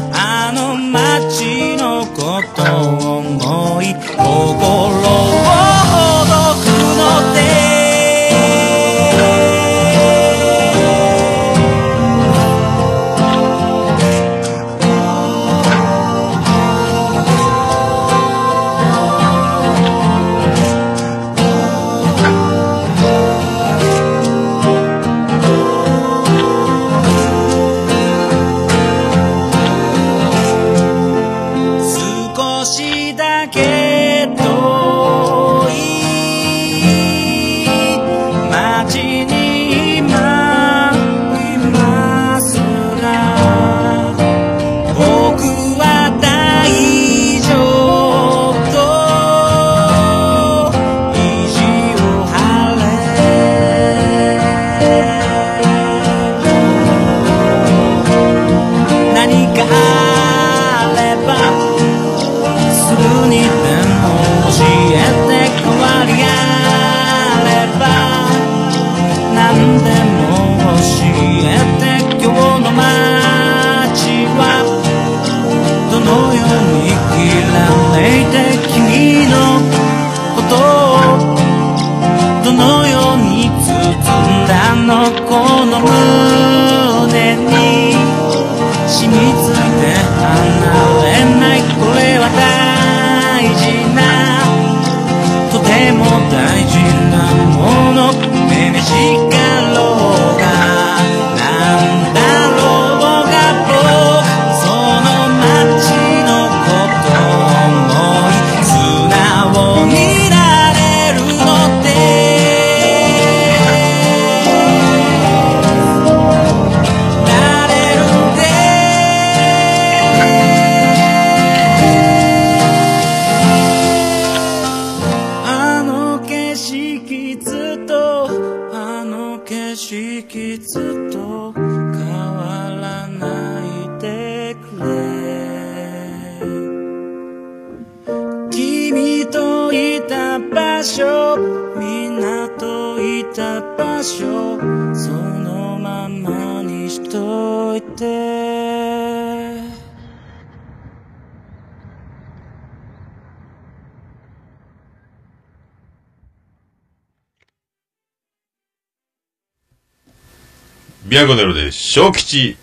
[161.06, 162.58] ビアゴネロで小吉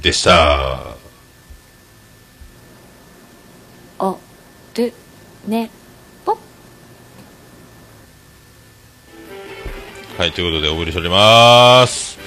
[0.00, 0.96] でした。
[3.98, 4.18] お、
[4.74, 4.92] る、
[5.46, 5.70] ね、
[6.24, 6.38] ぽ。
[10.16, 12.18] はい、ということでお送りしております。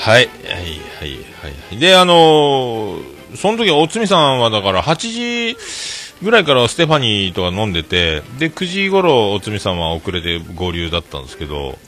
[0.00, 1.16] はい、はい、はい、
[1.70, 1.78] はい。
[1.78, 5.56] で、あのーその時おつみさんはだから8時
[6.22, 11.78] ぐらいからステファニーとか飲んでて、で、9時頃おつみさんは遅れて合流だったんですけど、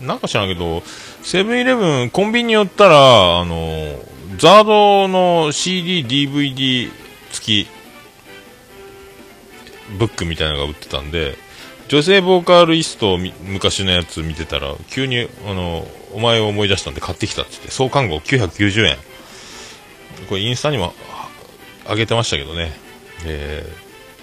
[0.00, 0.82] なんか知らんけど、
[1.22, 4.00] セブンイレブン、コンビニに寄ったら、あの
[4.38, 6.90] ザードの CD、DVD
[7.32, 7.68] 付き、
[9.98, 11.36] ブックみたいなのが売ってたんで、
[11.88, 18.96] 女性ボーカリスト昔のやつ見てたら、急に、あの、お前を思い出したんで買ってきたって言って、創刊号990円。
[20.28, 20.94] これインスタにも
[21.88, 22.72] 上げてましたけどね。
[23.26, 23.82] えー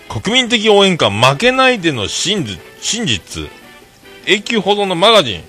[0.09, 3.47] 国民的応援歌、負けないでの真実、真実、
[4.25, 5.43] 永久保存のマガジン、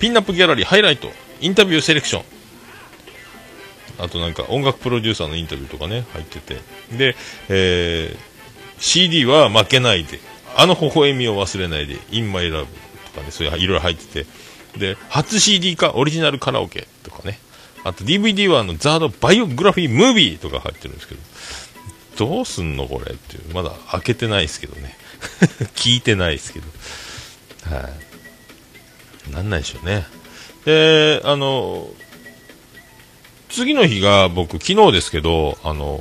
[0.00, 2.24] ピンナップギャラリー、ハイライト、インタビューセレクション、
[4.02, 6.56] あとなんか音楽プロデューサーのインタビューとかね、入ってて。
[6.96, 7.14] で、
[7.48, 8.30] えー
[8.80, 10.18] CD は負けないで、
[10.56, 12.64] あの微笑みを忘れないで、In My Love
[13.14, 14.26] とかね、そういういろいろ入ってて。
[14.78, 17.38] で、初 CD かオリジナルカラオケとかね。
[17.84, 21.20] あと DVD はあのザードバイオグラフィームービーとか入ってるんですけど、
[22.26, 23.54] どうすんのこれっていう。
[23.54, 24.96] まだ開けてないですけどね。
[25.76, 26.66] 聞いてないですけど。
[27.74, 28.09] はい。
[29.28, 30.06] なんないでしょうね。
[30.64, 31.88] で、あの、
[33.48, 36.00] 次の日が僕、昨日ですけど、あの、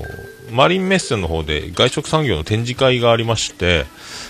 [0.52, 3.86] マリンメッセの方で外食産業の展示会がありまして、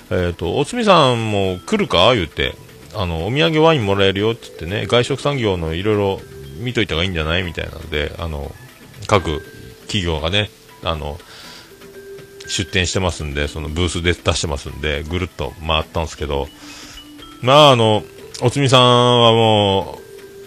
[0.09, 2.13] えっ、と、おつみさんも来るか？
[2.15, 2.55] 言って、
[2.93, 6.21] あの、お土産ワインもらえるよって言ってね、外食産業のいろいろ
[6.59, 7.43] 見といた方がいいんじゃない？
[7.43, 8.51] みたいなので、あの、
[9.07, 9.41] 各
[9.83, 10.49] 企業がね、
[10.83, 11.17] あの、
[12.47, 16.47] 出店してますんで、そのブースで出してますんで、ぐるっと回ったんですけど、
[17.41, 18.03] まあ、あの、
[18.41, 19.99] おつみさんはも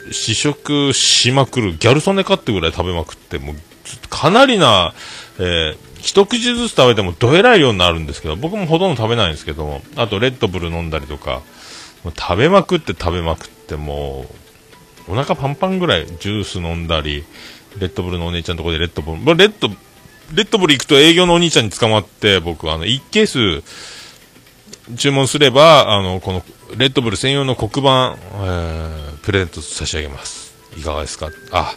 [0.09, 3.57] う、試食しまくる、ギャル曽根かってぐらい食べまくって、もう、
[4.09, 4.94] かなりな、
[5.38, 11.42] えー一口ずつ食べてもどえらい量になるんですけど、僕もほとんど食べないんですけども、あとレッドブル飲んだりとか、
[12.02, 14.26] もう食べまくって食べまくって、も
[15.09, 17.24] う、お腹パンパンぐらいジュース飲んだり、
[17.78, 23.62] レッドブルのお姉ちゃんのとこでレッドブル、まあレッド、レッドブル行くと営業のお兄ちゃんに捕まって、僕、あの、1ケース、
[24.97, 26.45] 注文すれば、あの、この、
[26.77, 30.53] レッドブル専用の黒板、えープレゼント差し上げます。
[30.77, 31.31] いかがですか？
[31.53, 31.75] あ、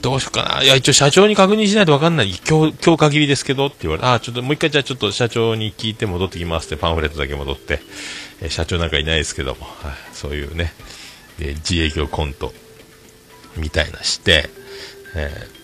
[0.00, 0.62] どうしようかな。
[0.62, 2.28] いや、一応社長に確認しないと分かんない。
[2.48, 7.80] 今日、今日限りですけどって言われて、あ、ちょっともう一回じゃあちょっと社長に聞いて戻ってきますってパンフレットだけ戻って、
[8.42, 10.72] えー社長なんかいないですけども、はい、そういうね、
[11.40, 12.52] えー自営業コント、
[13.56, 14.48] みたいなして、
[15.16, 15.59] えー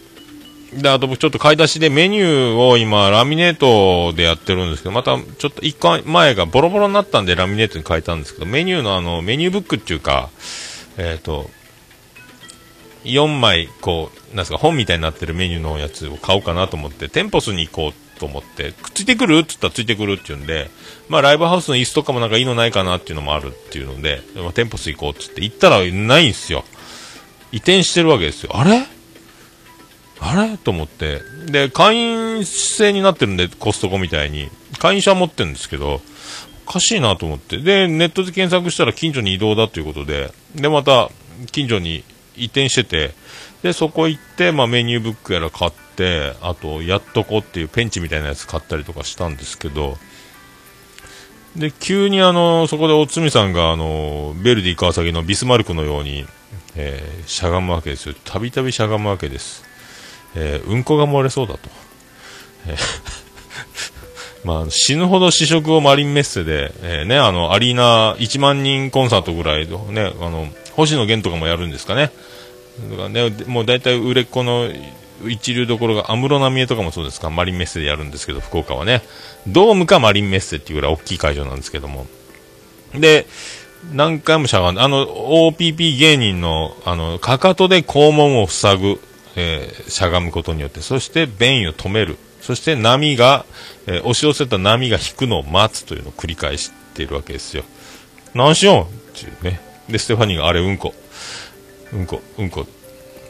[0.73, 10.31] で、あと僕ちょっと買い出しでメニューを今ラミネートでやってるんですけど、またちょっと一回前がボロボロになったんでラミネートに変えたんですけど、メニューのあの、メニューブックっていうか、
[10.99, 11.51] えっ、と、
[13.05, 20.71] 4枚、こう、なんすか、本みたいになってるメニューのやつを買おうかなと思って、テンポスに行こうと思って、くっついてくるって言ったらついてくるって言うんで、
[21.09, 26.64] まあライブハウスの椅子とかもなんかいいのないかなっていうのもあるっていうので、まあ、テンポス行こうって言って、行ったらないんすよ。
[27.53, 28.51] 移転してるわけですよ。
[28.55, 28.87] あれ
[30.21, 30.57] あれ？
[30.57, 31.21] と思って。
[31.47, 34.49] で、会員制になってるんで、コストコみたいに。
[34.79, 36.01] 会員証は持ってるんですけど、
[36.67, 37.59] おかしいなと思って。
[37.59, 41.11] で、ネットで検索したら近所に移動だということで、で、また、
[41.53, 42.03] 近所に
[42.37, 43.14] 移転してて、
[43.62, 49.99] で、そこ行って、まあ、メニューブックやら買って、あと、やっとこっていうペンチみたいなやつ買ったりとかしたんですけど、
[51.57, 56.27] で、急にあの、そこでおつみさんが、あの、ベルディ川崎のビスマルクのように、
[56.75, 58.14] えーしゃがむわけですよ。
[58.25, 59.66] たびたびしゃがむわけです。
[60.35, 61.61] えーうんこが漏れそうだと。
[62.68, 62.77] えー
[64.45, 72.12] まあ、死ぬほど試食をマリンメッセで、えーね、あの、アリーナ1万人コンサートぐらいね、あの、星野源とかもやるんですかね。
[72.91, 74.70] だからね、もう大体売れっ子の
[75.27, 79.03] 一流どころが、安室奈美恵とかもそうですか、マリンメッセでやるんですけど、福岡はね。
[79.47, 82.07] ドームかマリンメッセっていうぐらい大きい会場なんですけども。
[82.95, 83.27] で、
[83.93, 89.01] 何回もしゃがんで、あの、OPP 芸人の、あの、かかとで肛門を塞ぐ、
[89.37, 92.16] えーしゃがむことによって、そして便意を止める。
[92.41, 93.45] そして波が、
[93.87, 97.64] えー押し寄せた波が引くのを待つというのを繰り返しているわけですよ。
[98.34, 99.61] 何しよんっていうね。
[99.89, 100.95] で、ステファニーがあれうんこ。
[101.93, 102.66] うんこ、うんこ、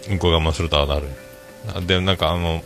[0.08, 1.86] うんこ我慢するとああなる。
[1.86, 2.62] で、なんかあの、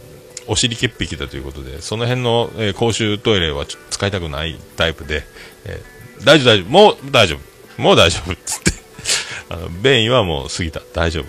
[0.47, 5.22] お尻潔癖だということで、その辺の、えー公衆トイレは使いたくないタイプで、
[5.64, 7.36] えー大丈夫大丈夫、もう大丈
[7.78, 8.72] 夫、もう大丈夫、つって。
[9.49, 11.24] あの、便意はもう過ぎた、大丈夫、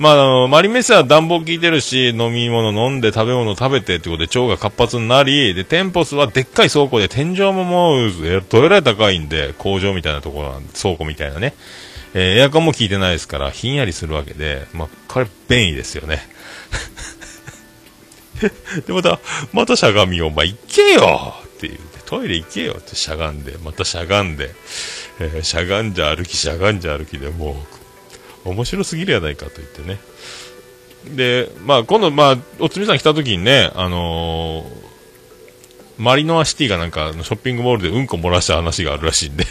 [0.00, 11.54] まあ、あの、マリメッセは暖房効いてるし、飲み物飲んで食べ物食べてってことで腸が活発になり、で、テンポスはでっかい倉庫で天井ももう、えどれらい高いんで、工場みたいなところなんで、倉庫みたいなね。
[12.14, 16.26] えーエアコンも効いてないですから、ひんやりするわけで、まあ、これ便利ですよね。
[18.86, 19.20] で、また、
[19.52, 24.50] またしゃがみを、お前行けよっていう、トイレ行けよってしゃがんで、またしゃがんで、
[25.20, 27.79] えーしゃがんじゃ歩き、しゃがんじゃ歩きでもう、
[28.44, 30.00] 面白すぎるやないかと言ってね。
[31.16, 34.90] で、まあ、今度、まあ、おつみさん来た時にね、あのー
[36.00, 39.44] マリノアシティがなんか、ショッピングモールでうんこ漏らした話があるらしいんで、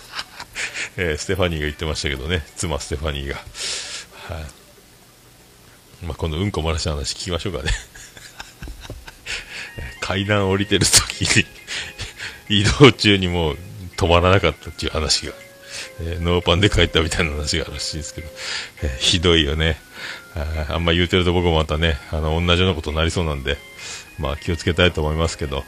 [0.96, 3.34] えーステファニーが言ってましたけどね、妻ステファニーが。
[3.34, 6.06] はい。
[6.06, 7.70] まあ、今度うんこ漏らした話聞きましょうかね。
[10.00, 11.46] 階段降りてる時に
[12.62, 13.58] 移動中にもう
[13.98, 15.34] 止まらなかったっていう話が、
[16.00, 18.28] えーノーパンで帰ったみたいな話があるらしいですけど、
[18.82, 19.76] えーひどいよね。
[20.36, 23.56] ああんま言うてると僕もまたね、あの、同じようなことになりそうなんで、
[24.18, 25.64] まあ気をつけたいと思いますけど。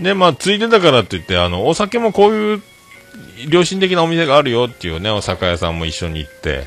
[0.00, 2.62] で、まあ、ついでだからって言って、あの、お酒もこういう
[3.48, 6.66] 良心的なお店があるよっていうね、お酒屋さんも一緒に行って、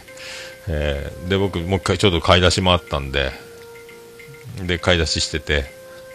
[0.69, 3.31] えーで、僕、もう一回ちょっと買い出しもあったんで、
[4.65, 5.65] で、買い出ししてて、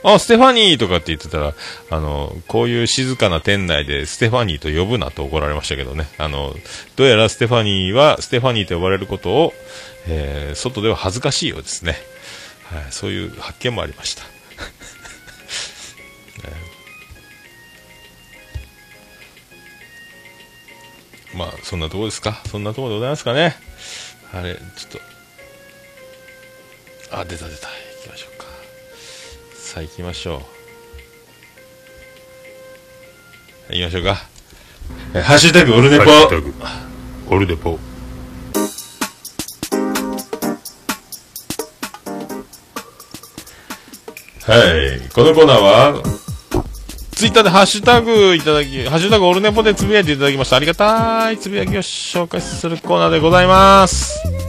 [0.05, 1.55] あ、ステファニーとかって言ってたら、
[1.91, 6.09] あの、こういう静かな店内でステファニーと呼ぶなと怒られましたけどね。
[6.19, 6.57] あの、
[6.97, 9.55] どうやらステファニーは、ステファニーと呼ばれることを、
[10.09, 11.97] えー外では恥ずかしいようですね。
[12.65, 14.23] はい、そういう発見もありました。
[21.35, 22.43] まあ、そんなとこですか？
[22.51, 23.57] そんなとこでございますかね？
[24.33, 24.91] あれ、ちょっ
[27.11, 27.17] と。
[27.19, 27.69] あ、出た出た。
[29.73, 30.43] さあ、行きましょ
[33.71, 33.73] う。
[33.73, 34.19] 行きましょうか。
[35.15, 36.05] えハッシュタグ、オルネポ。
[37.35, 37.71] オルネポ。
[37.71, 37.77] は
[45.07, 45.09] い。
[45.15, 46.03] このコーナーは、
[47.13, 50.57] ツイッターでハッシュタグいただき、ハッシュタグオルネポでつぶやいていただきました。
[50.57, 54.42] ありがたいつぶやきを紹介するコーナーでございます。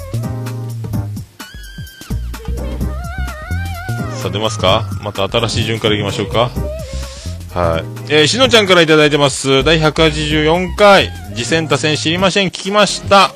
[4.24, 4.90] さあ、出ますか？
[5.04, 6.50] また新しい順からいきましょうか。
[7.54, 8.14] はい。
[8.14, 9.66] えー、しのちゃんからいただいてます。
[9.66, 12.48] 第184回、次戦多戦知りません。
[12.48, 13.32] 聞きました。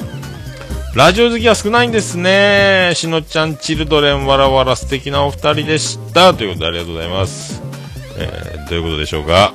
[0.95, 2.93] ラジオ好きは少ないんですね。
[2.95, 6.33] しのちゃん、チルドレン、わらわら素敵なお二人でした。
[6.33, 7.61] ということでありがとうございます。
[8.17, 9.53] えーどういうことでしょうか？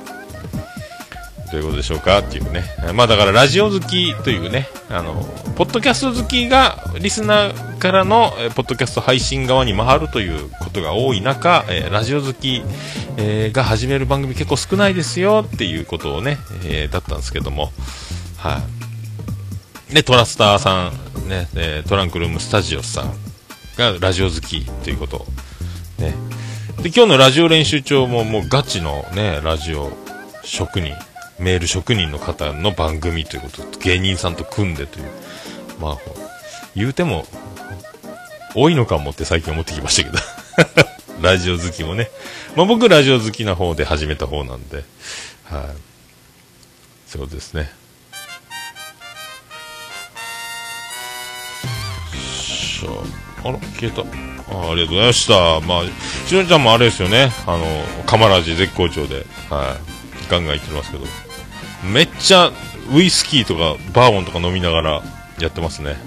[1.53, 2.63] どういうことでしょうかっていうね。
[2.95, 5.23] まあだからラジオ好きというね、あの、
[5.55, 12.63] ポッドキャスト好きがリスナーからの、えポッドキャスト配信側に回るということが多い中、えラジオ好き、
[13.17, 17.71] えーが始める番組結構少ないですよっていうことをね、えーだったんですけども、
[18.37, 18.59] は
[19.91, 19.93] い。
[19.93, 23.13] で、トラスターさん、ね、えトランクルームスタジオさん
[23.77, 25.27] がラジオ好きということ、
[25.99, 26.15] ね。
[26.81, 29.91] で、今日のラジオ練習帳ももうガチのね、ラジオ
[30.43, 30.95] 職人、
[31.43, 35.05] メール職人の方の番組ということ、芸人さんと組んでという、
[35.79, 35.97] まあ、
[36.75, 37.25] 言うても、
[38.55, 40.23] 多いのかもって最近思ってきましたけど。
[41.21, 42.09] ラジオ好きもね。
[42.55, 44.83] まあ僕ラジオ好きな方で始めた方なんで、
[45.45, 45.65] はい。
[47.07, 47.71] そうですね。
[53.43, 54.01] あら、消えた。
[54.01, 55.59] あありがとうございました。
[55.61, 55.83] まあ、
[56.27, 57.31] しのちゃんもあれですよね。
[57.45, 57.65] あの、
[58.05, 59.77] カマラジ絶好調で、は
[60.29, 60.29] い。
[60.29, 61.22] ガンガン言ってますけど。
[61.83, 62.51] めっちゃ、
[62.93, 65.03] ウイスキーとか、バーボンとか飲みながら
[65.39, 65.97] やってますね。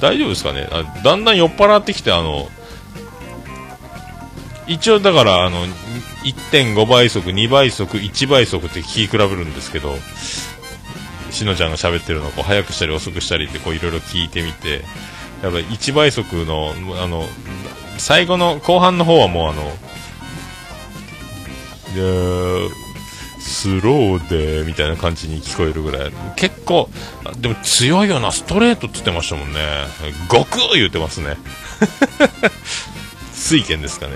[0.00, 0.68] 大丈夫ですかね？
[0.70, 2.48] あだんだん酔っ払ってきて、あの、
[4.66, 5.64] 一応だから、あの、
[6.24, 9.96] 1.5倍速、2倍速、1倍速って聞き比べるんですけど、
[11.30, 14.84] しのちゃんが喋ってるのをこう早くしたり遅くしたりってこういろいろ聞いてみて、
[15.42, 17.24] やっぱり1倍速の、あの、
[17.98, 19.72] 最後の後半の方はもうあの、
[23.46, 26.12] スローで、みたいな感じに聞こえるぐらい。
[26.34, 26.90] 結構、
[27.38, 29.60] でも強いよな、ストレートって言ってましたもんね。
[30.28, 31.36] 悟空言ってますね。
[33.32, 34.14] 水拳ですかね。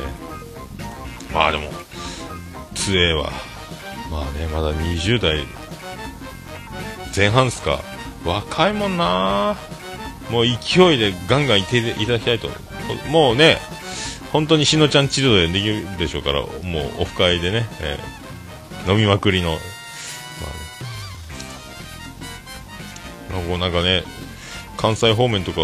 [1.32, 1.72] まあでも、
[2.74, 3.32] 強えわ。
[4.10, 5.46] まあね、まだ20代
[7.16, 7.80] 前半っすか。
[8.24, 9.56] 若いもんな
[10.30, 12.50] もう勢いでガンガンいていただきたいと。
[13.08, 13.58] もうね、
[14.32, 16.46] 本当にしのちゃんチルドでできるでしょうから、も
[16.98, 18.19] うオフ会でね、えー
[18.86, 19.56] 飲みまくりの、ま
[23.38, 24.04] あねなんかね、
[24.76, 25.60] 関西方面とか、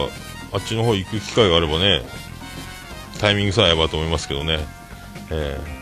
[0.53, 2.03] あっちの方行く機会があればね、
[3.19, 4.61] タイミングさえ合えばと思いますけどね。
[5.31, 5.77] えー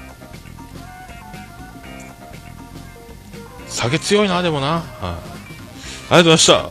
[3.74, 4.66] 酒強いな、でもな。
[4.68, 6.54] はい、ありがとうございました。
[6.54, 6.70] は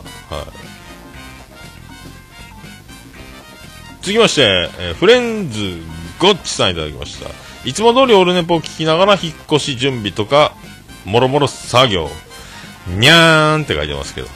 [4.00, 5.82] 続きまして、えーフレンズ
[6.18, 7.43] ゴッチさんいただきました。
[7.64, 10.54] いつも通りオルネポを聞きながら引っ越し準備とか、
[11.04, 12.10] もろもろ作業。
[12.86, 14.28] にゃーんって書いてますけど。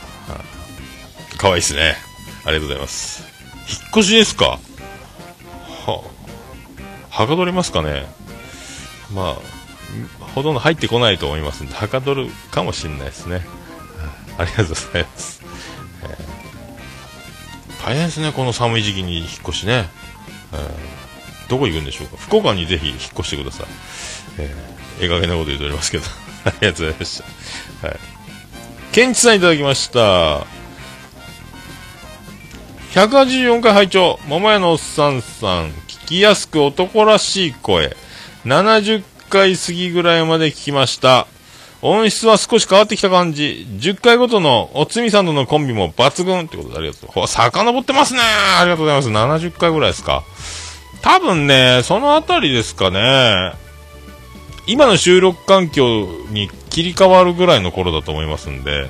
[1.37, 1.97] かわいいですね。
[2.45, 3.23] ありがとうございます。
[3.69, 4.47] 引っ越しですか？
[4.47, 4.59] は
[5.89, 6.01] あ。
[7.11, 8.07] はかどりますかね？
[9.13, 9.35] まあ、
[10.35, 13.43] ほとんど入ってこないと思いますんで、はかどるかもしれないですね。
[14.39, 15.43] ありがとうございます。
[16.05, 16.39] えー
[17.85, 19.89] 大変ですね、この寒い時期に引っ越しね。
[20.53, 20.98] えー
[21.49, 22.17] どこ行くんでしょうか？
[22.19, 23.67] 福岡にぜひ引っ越してください。
[24.39, 26.05] えー、ええ加減なこと言うとおりますけど。
[26.45, 27.23] ありがとうございまし
[27.83, 27.89] た。
[27.89, 27.99] はい。
[28.93, 30.47] ケンチさんいただきました。
[32.95, 35.71] 184回拝聴桃屋のおっさんさん。
[35.89, 37.97] 聞きやすく男らしい声。
[38.47, 41.27] 70回過ぎぐらいまで聞きました。
[41.81, 43.67] 音質は少し変わってきた感じ。
[43.79, 47.11] 10回ごとのおつみさんとのコンビも抜群ってことでありがとう。
[47.11, 48.21] ほら遡ってますね
[48.59, 49.09] ありがとうございます。
[49.11, 50.25] 70回ぐらいですか。
[51.03, 53.53] 多分ね、そのあたりですかね。
[54.67, 58.89] 今の収録環境に切り替わるぐらいの頃だと思いますんで、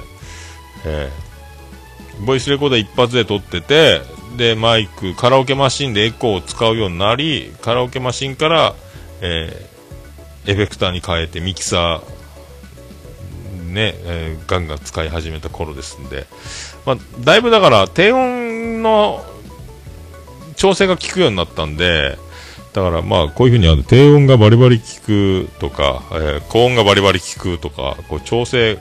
[0.85, 1.29] えー
[2.27, 4.01] ボイスレコーダー一発で撮ってて、
[4.37, 8.75] で、マイク、カラオケマシンでエコーを使うようになり、カラオケマシンから、
[9.21, 16.27] えーエフェクターに変えてミキサー、ね、えーガンガン使い始めた頃ですんで、
[16.87, 19.23] まあ、だいぶだから低音の
[20.59, 22.19] 調整が効くようになったんで、
[22.75, 28.79] だからまあこういうふうにあの低音がバリバリ効くとか、えー高音がバリバリ効くとか、こう調整、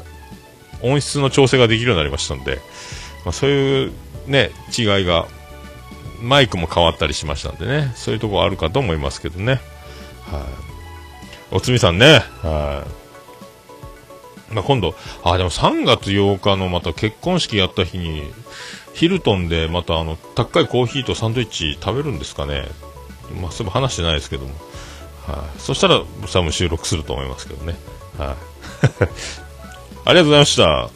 [0.81, 2.59] 音質の調整ができるようになりましたんで、
[3.25, 3.91] まあ、そういう
[4.27, 5.27] ね、違いが、
[6.21, 9.61] マイクも変わったりしましたんでね、そういうところあるかと思いますけどね。
[10.31, 10.41] はい。
[11.51, 12.85] おつみさんね、は
[14.51, 14.53] い。
[14.53, 18.23] まあ、今度、あ、でも3月8日のまた結婚式やった日に、
[18.97, 22.65] ヒルトンでまたあの、高いコーヒーとサンドイッチ食べるんですかね。
[23.39, 24.53] まあ、そういえば話してないですけども。
[25.27, 25.59] はい。
[25.59, 27.75] そしたら、多分収録すると思いますけどね。
[28.17, 28.27] はい。
[30.05, 30.89] ありがとうございました。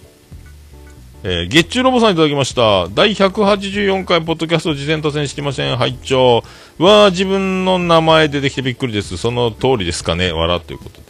[1.23, 2.87] えー、月中ロボさんいただきました。
[2.89, 5.77] 第184回ポッドキャスト事前多戦してません。
[5.77, 6.43] 拝聴
[6.79, 9.17] わー、自分の名前出てきてびっくりです。
[9.17, 10.31] その通りですかね。
[10.31, 11.03] 笑ということで。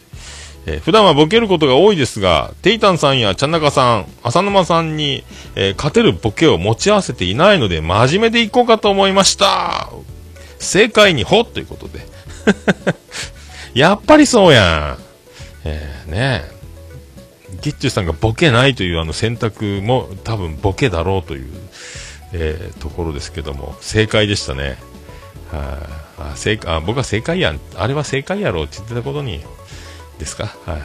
[0.66, 5.24] えー普段はボケることが多いですが、テイタンさんやチャンナカさん、浅沼さんに、
[5.56, 9.90] えー勝てるボケを持ち合わせていないので、真面目でいこうかと思いました。
[10.60, 12.06] 正解にほということで。
[13.74, 15.04] やっぱりそうやん。
[15.66, 16.52] えー、ねえ。
[17.62, 21.50] ギッチュさんがボケないというあの選択も多分ボケだろうという、
[22.34, 24.78] えーところですけども、正解でしたね。
[25.52, 27.60] はいあ正解あ僕は正解やん。
[27.76, 29.42] あれは正解やろうって言ってたことに、
[30.22, 30.56] ですか？
[30.66, 30.82] はい。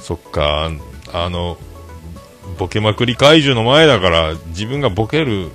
[0.00, 0.70] そっか、
[1.12, 1.58] あの、
[2.58, 5.50] ボケまくり怪獣の前だから、自分がボケる、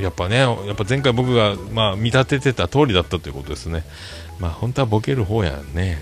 [0.00, 3.84] やっぱね、やっぱ前回僕が、まあ、見立ててた通りだったということですね。
[4.38, 6.00] まあ、本当はボケる方やんね。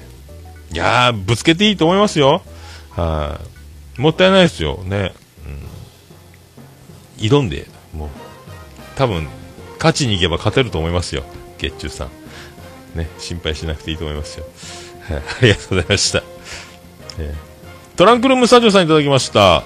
[0.73, 2.43] いやー、ぶつけていいと思いますよ。
[2.91, 3.41] は
[3.99, 5.13] い、もったいないですよね。
[7.19, 7.27] うん。
[7.27, 8.09] 挑んで、もう、
[8.95, 9.27] 多分、
[9.79, 11.25] 勝ちに行けば勝てると思いますよ。
[11.59, 12.11] 月中さん。
[12.95, 14.45] ね、心配しなくていいと思いますよ。
[15.19, 16.23] ありがとうございました。
[17.19, 17.51] えー
[17.97, 19.65] トランクルームスタジオさんいただきました。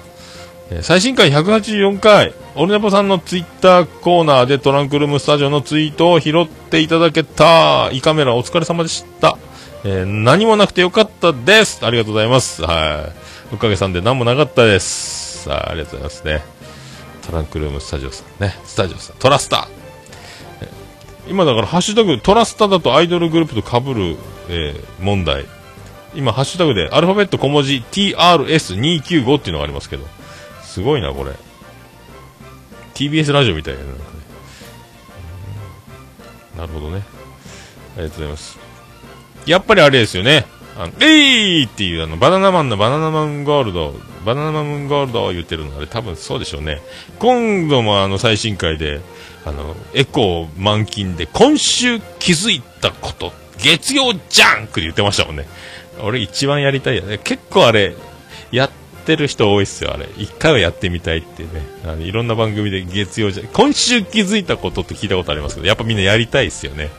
[0.71, 7.89] えー最新回184回、オルネポさんのツイッターコーナーでトランクルームスタジオのツイートを拾っていただけた。
[7.91, 9.37] イカメラお疲れ様でした。
[9.85, 11.79] えー何もなくてよかったです。
[11.85, 12.61] ありがとうございます。
[12.63, 13.09] は
[13.51, 13.53] い。
[13.53, 15.43] おかげさんで何もなかったです。
[15.43, 16.43] さあ、ありがとうございますね。
[17.25, 18.55] トランクルームスタジオさんね。
[18.65, 19.15] スタジオさん。
[19.17, 19.67] トラスタ。
[20.61, 20.67] え
[21.29, 24.17] 今だからハッシュタグトラスタだとアイドルグループと被る、
[24.49, 25.45] えー問題。
[26.13, 30.05] 今、ハッシュタグでアルファベット小文字 TRS295 っていうのがありますけど。
[30.63, 31.31] すごいな、これ。
[32.93, 33.99] TBS ラジオみたいな、なね。
[36.57, 37.03] なるほどね。
[37.97, 38.57] ありがとうございます。
[39.45, 40.45] やっぱりあれですよね。
[40.77, 43.93] あの、えいーっていうあの、バナナマンのバナナマンゴールド、
[44.25, 46.81] バナナマンゴールドを言ってるのあれ多分そうでしょうね。
[47.19, 49.01] 今度もあの最新回で、
[49.45, 53.31] あの、エコー満勤で、今週気づいたこと、
[53.61, 55.47] 月曜ジャンクで言ってましたもんね。
[56.01, 57.17] 俺一番やりたいよね。
[57.17, 57.95] 結構あれ、
[58.51, 58.69] やっ
[59.05, 60.07] てる人多いっすよ、あれ。
[60.17, 61.49] 一回はやってみたいってね。
[61.85, 66.89] あのいろんな番組で月曜じゃ、今週気づいたことって聞いたことありますけど、やっぱみんなやりたいっすよね。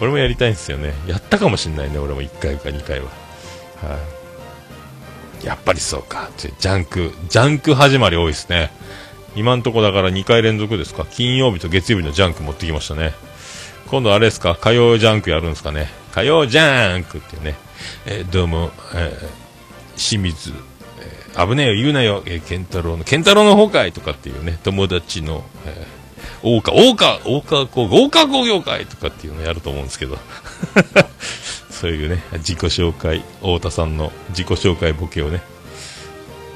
[0.00, 0.94] 俺もやりたいんですよね。
[1.06, 3.06] やったかもしんないね、俺も1回か2回は。
[3.06, 3.98] は
[5.42, 6.30] い、やっぱりそうか。
[6.36, 8.70] ジャンク、ジャンク始まり多いですね。
[9.34, 11.06] 今んとこだから2回連続ですか。
[11.10, 13.12] 金曜日と月曜日のジャンク持ってきましたね。
[13.86, 15.88] 今度あれですか、火曜ジャンクやるんですかね？
[16.12, 17.54] 火曜ジャンクってね。
[18.06, 19.28] えーどうも、えー
[19.98, 20.50] 清水、
[21.00, 30.18] えー危ねえよ言うなよ、えー、ケンタロウの、ケンタロウの方かいとかっていうね、友達の、えー、大川、大川、大川工業、大川工業会とかっていうのやると思うんですけど。
[31.70, 35.42] そういうね、自己紹介、太田さんの自己紹介ボケをね、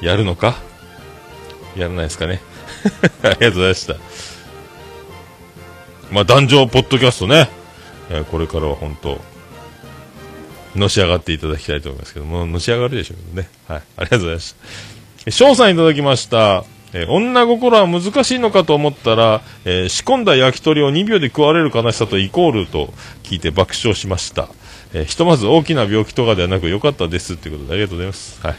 [0.01, 0.57] やるのか？
[1.77, 2.41] やらないですかね？
[3.23, 3.95] ありがとうございました。
[6.11, 7.49] まあ、壇上ポッドキャストね、
[8.11, 9.21] えーこれからは本当、
[10.77, 13.49] のし上がっていただきたいと思いますけども、のし上がるでしょうけどね。
[13.69, 13.83] はい。
[13.97, 14.55] ありがとうございまし
[15.25, 15.31] た。
[15.31, 16.65] 翔さんいただきました。
[16.93, 22.93] えー女心は難しいのかと思ったら、えー仕込んだ焼き鳥を2秒で食われる悲しさとイコールと
[23.23, 24.49] 聞いて爆笑しました。
[24.93, 28.41] えーひとまず大きな病気とかではなく良かったですということでありがとうございます。
[28.45, 28.57] はい。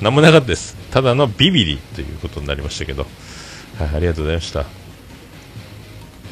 [0.00, 0.76] なんもなかったです。
[0.90, 3.06] ただのビビリということになりましたけど。
[3.78, 4.81] はい、ありがとうございました。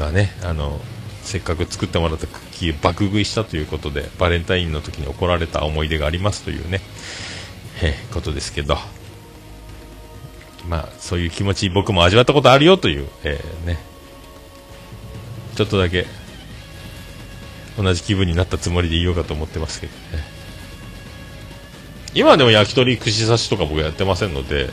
[0.01, 0.81] まあね、あの、
[1.23, 6.81] せっかく作ってもらったクッキー爆食いしたということで、バレンタインの時に怒られた思い出がありますというね、
[7.83, 8.79] えーことですけど、
[10.69, 13.79] まあ、そういう気持ち僕も味わったことあるよという、えーね、
[15.55, 16.07] ちょっとだけ、
[17.77, 20.25] 同じ気分になったつもりでいようかと思ってますけどね。
[22.15, 24.71] 今でも焼き鳥串刺しとか僕やってませんので、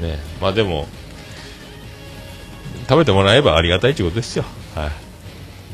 [0.00, 0.88] ね、まあでも、
[2.92, 4.44] 食べてもらえばありがたいということですよ。
[4.74, 4.90] はい。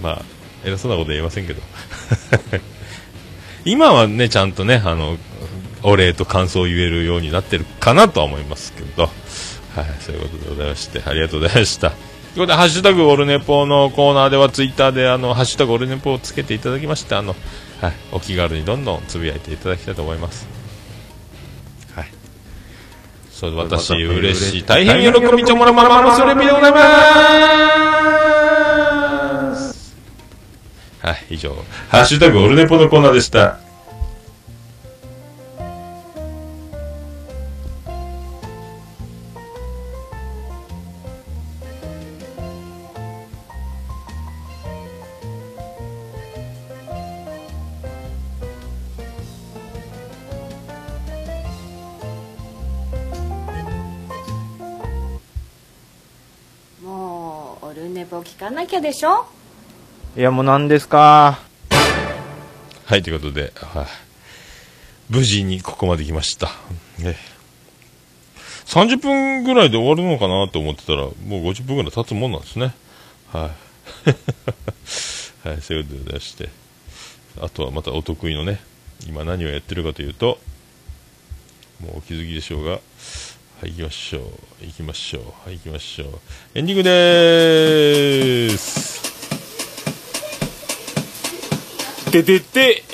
[0.01, 0.23] まあ、
[0.65, 1.61] 偉そうなこと言えませんけど。
[3.67, 5.19] 今はね、ちゃんとね、あの、
[5.83, 9.13] お礼と感想を言えるようになってるかなとは思いますけど、はい、
[9.99, 11.91] そういうことでございまして、ありがとうございました。
[11.91, 17.35] ということで、ハッシュタグオルネポのコーナーでは、ツイッターで、あの、ハッシュタグオルネポをつけていただきまして、あの、
[17.81, 20.58] はい、お気軽にどんどんつぶやいていただきたいと思います。
[23.47, 23.49] はい。
[23.49, 24.65] そう、私、嬉しい。
[24.65, 26.79] 大変喜びちょもらまらまらそれびでございま
[29.55, 29.97] す。
[31.01, 31.55] はい、以上、
[31.89, 33.68] ハッシュタグオルネポのコーナーでした。
[58.89, 59.27] でしょ？
[60.17, 61.39] いや、もう何ですか？
[62.87, 63.87] はい、ということで、はい、
[65.11, 66.49] 無事にここまで来ました。
[66.99, 67.15] ね、
[68.65, 71.13] 30分ぐらいで終わるのかなと思ってたら、もう
[71.51, 72.75] 50分ぐらい経つもんなんですね。
[73.31, 73.51] は
[75.45, 75.45] い。
[75.49, 76.49] はい、そういうことでございまして。
[77.43, 78.59] あとはまたお得意のね、
[79.07, 80.39] 今何をやってるかというと、
[81.81, 82.81] もうお気づきでしょうが、
[83.61, 84.23] はい、行きましょう。
[84.65, 85.23] 行きましょう。
[85.45, 86.09] はい、行きましょう。
[86.55, 89.03] エンディングでーす。
[92.13, 92.85] ててて、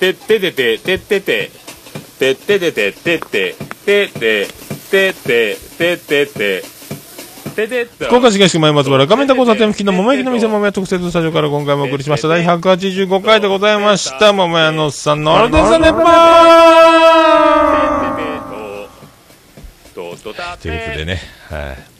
[0.00, 1.50] てっててて、てってて、
[2.18, 4.48] てっててて、てって、てって、
[4.90, 6.62] てって、ててて、
[7.54, 8.04] ててて。
[8.06, 12.28] 福岡市東区前松原、画面タ交差点付近の桃焼きの店桃屋特設スタジオから今回もお送りしました。
[12.28, 14.32] 第185回でございました。
[14.32, 17.25] 桃屋のさんのオルデンザネパー
[20.60, 21.20] ということでね、
[21.50, 21.96] はい。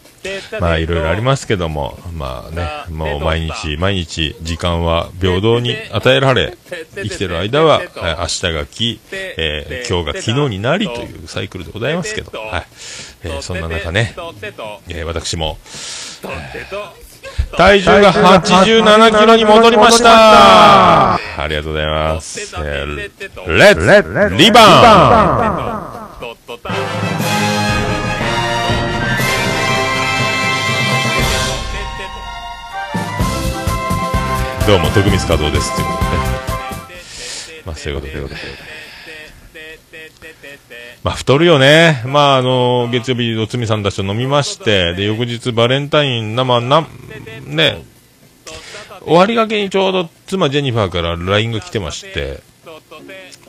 [0.60, 6.56] まあいろいろありますけども、まあね、もう毎日毎日時間は平等に与えられ、
[6.94, 12.66] 生きてる間は、えー明日が来、えー今日が昨日になりというサイクルでございますけど、はい。
[13.24, 14.14] えーそんな中ね、
[14.88, 15.58] えー私も、
[17.56, 21.18] 体重が87キロに戻りましたあ
[21.48, 22.40] りがとうございます。
[22.56, 23.06] えーレ
[23.70, 26.95] ッツリバウン
[34.66, 35.76] どうも、徳光和夫です。
[35.76, 37.62] ということでね。
[37.64, 38.40] まあ、そういうことで。
[41.04, 42.02] まあ、太るよね。
[42.04, 46.84] まあ、あの、月曜日、おつみさんたちと飲みまして、で、翌日、バレンタイン、な、まあ、な、
[47.44, 47.84] ね、
[49.04, 52.40] 終わりがけにちょうど妻ジェニファーから LINE が来てまして、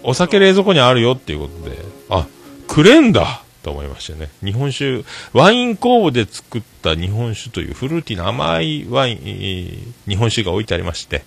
[0.04, 1.80] お酒冷蔵庫にあるよっていうことで、
[2.12, 2.28] あ、
[2.68, 4.30] くれんだと思いましてね。
[4.42, 5.04] 日本酒、
[5.34, 11.26] ワイン工房で作った日本酒というフルーティーな甘いワイン、日本酒が置いてありまして、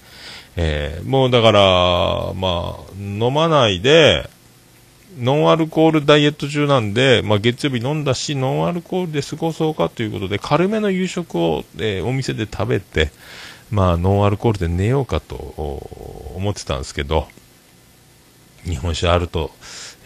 [0.57, 4.31] えーもうだから、まあ、飲まないで、
[5.19, 13.11] ノンアルコールダイエット中なんで、まあ、月曜日飲んだし、ノンアルコールで過ごそうかということで、軽めの夕食を、えーお店で食べて、
[13.71, 15.35] まあ、ノンアルコールで寝ようかと
[16.37, 17.29] 思ってたんですけど、
[18.65, 19.51] 日本酒あると、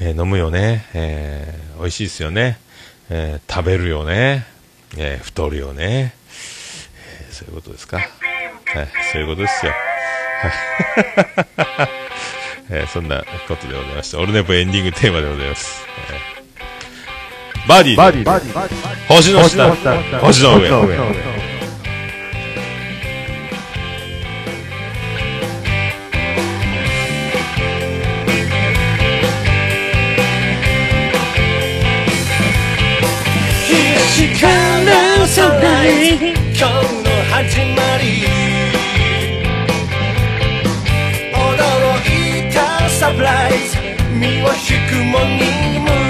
[0.01, 2.59] えー飲むよね、えー美味しいですよね、
[3.11, 4.45] えー食べるよね。
[4.97, 6.15] えー太るよね。
[7.21, 7.99] えーそういうことですか？
[7.99, 8.09] はい、
[9.13, 9.73] そういうことですよ。
[10.43, 11.89] はい。
[12.71, 14.19] えーそんなことでございました。
[14.19, 15.85] オルネポエンディングテーマでございます。
[16.11, 19.71] えーバーディーバーディー星の下、
[20.19, 21.44] 星の上。
[35.87, 38.25] 今日の始まり。
[41.31, 41.37] 驚
[42.09, 43.77] いたサプライズ。
[44.19, 46.04] 身を引くもにも。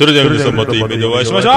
[0.00, 1.52] それでは皆さんまた夢でお会いしましょう。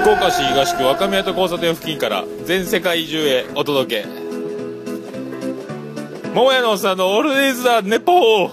[0.00, 4.08] 福岡市東区若宮と交差点付近から全世界中へお届け。
[6.32, 8.50] 桃屋のおっさんのオールディーズ・ザ・ネポー。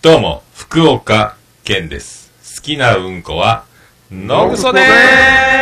[0.00, 2.32] どうも福岡健です。
[2.56, 3.66] 好きなうんこは
[4.10, 5.61] 野ぐそです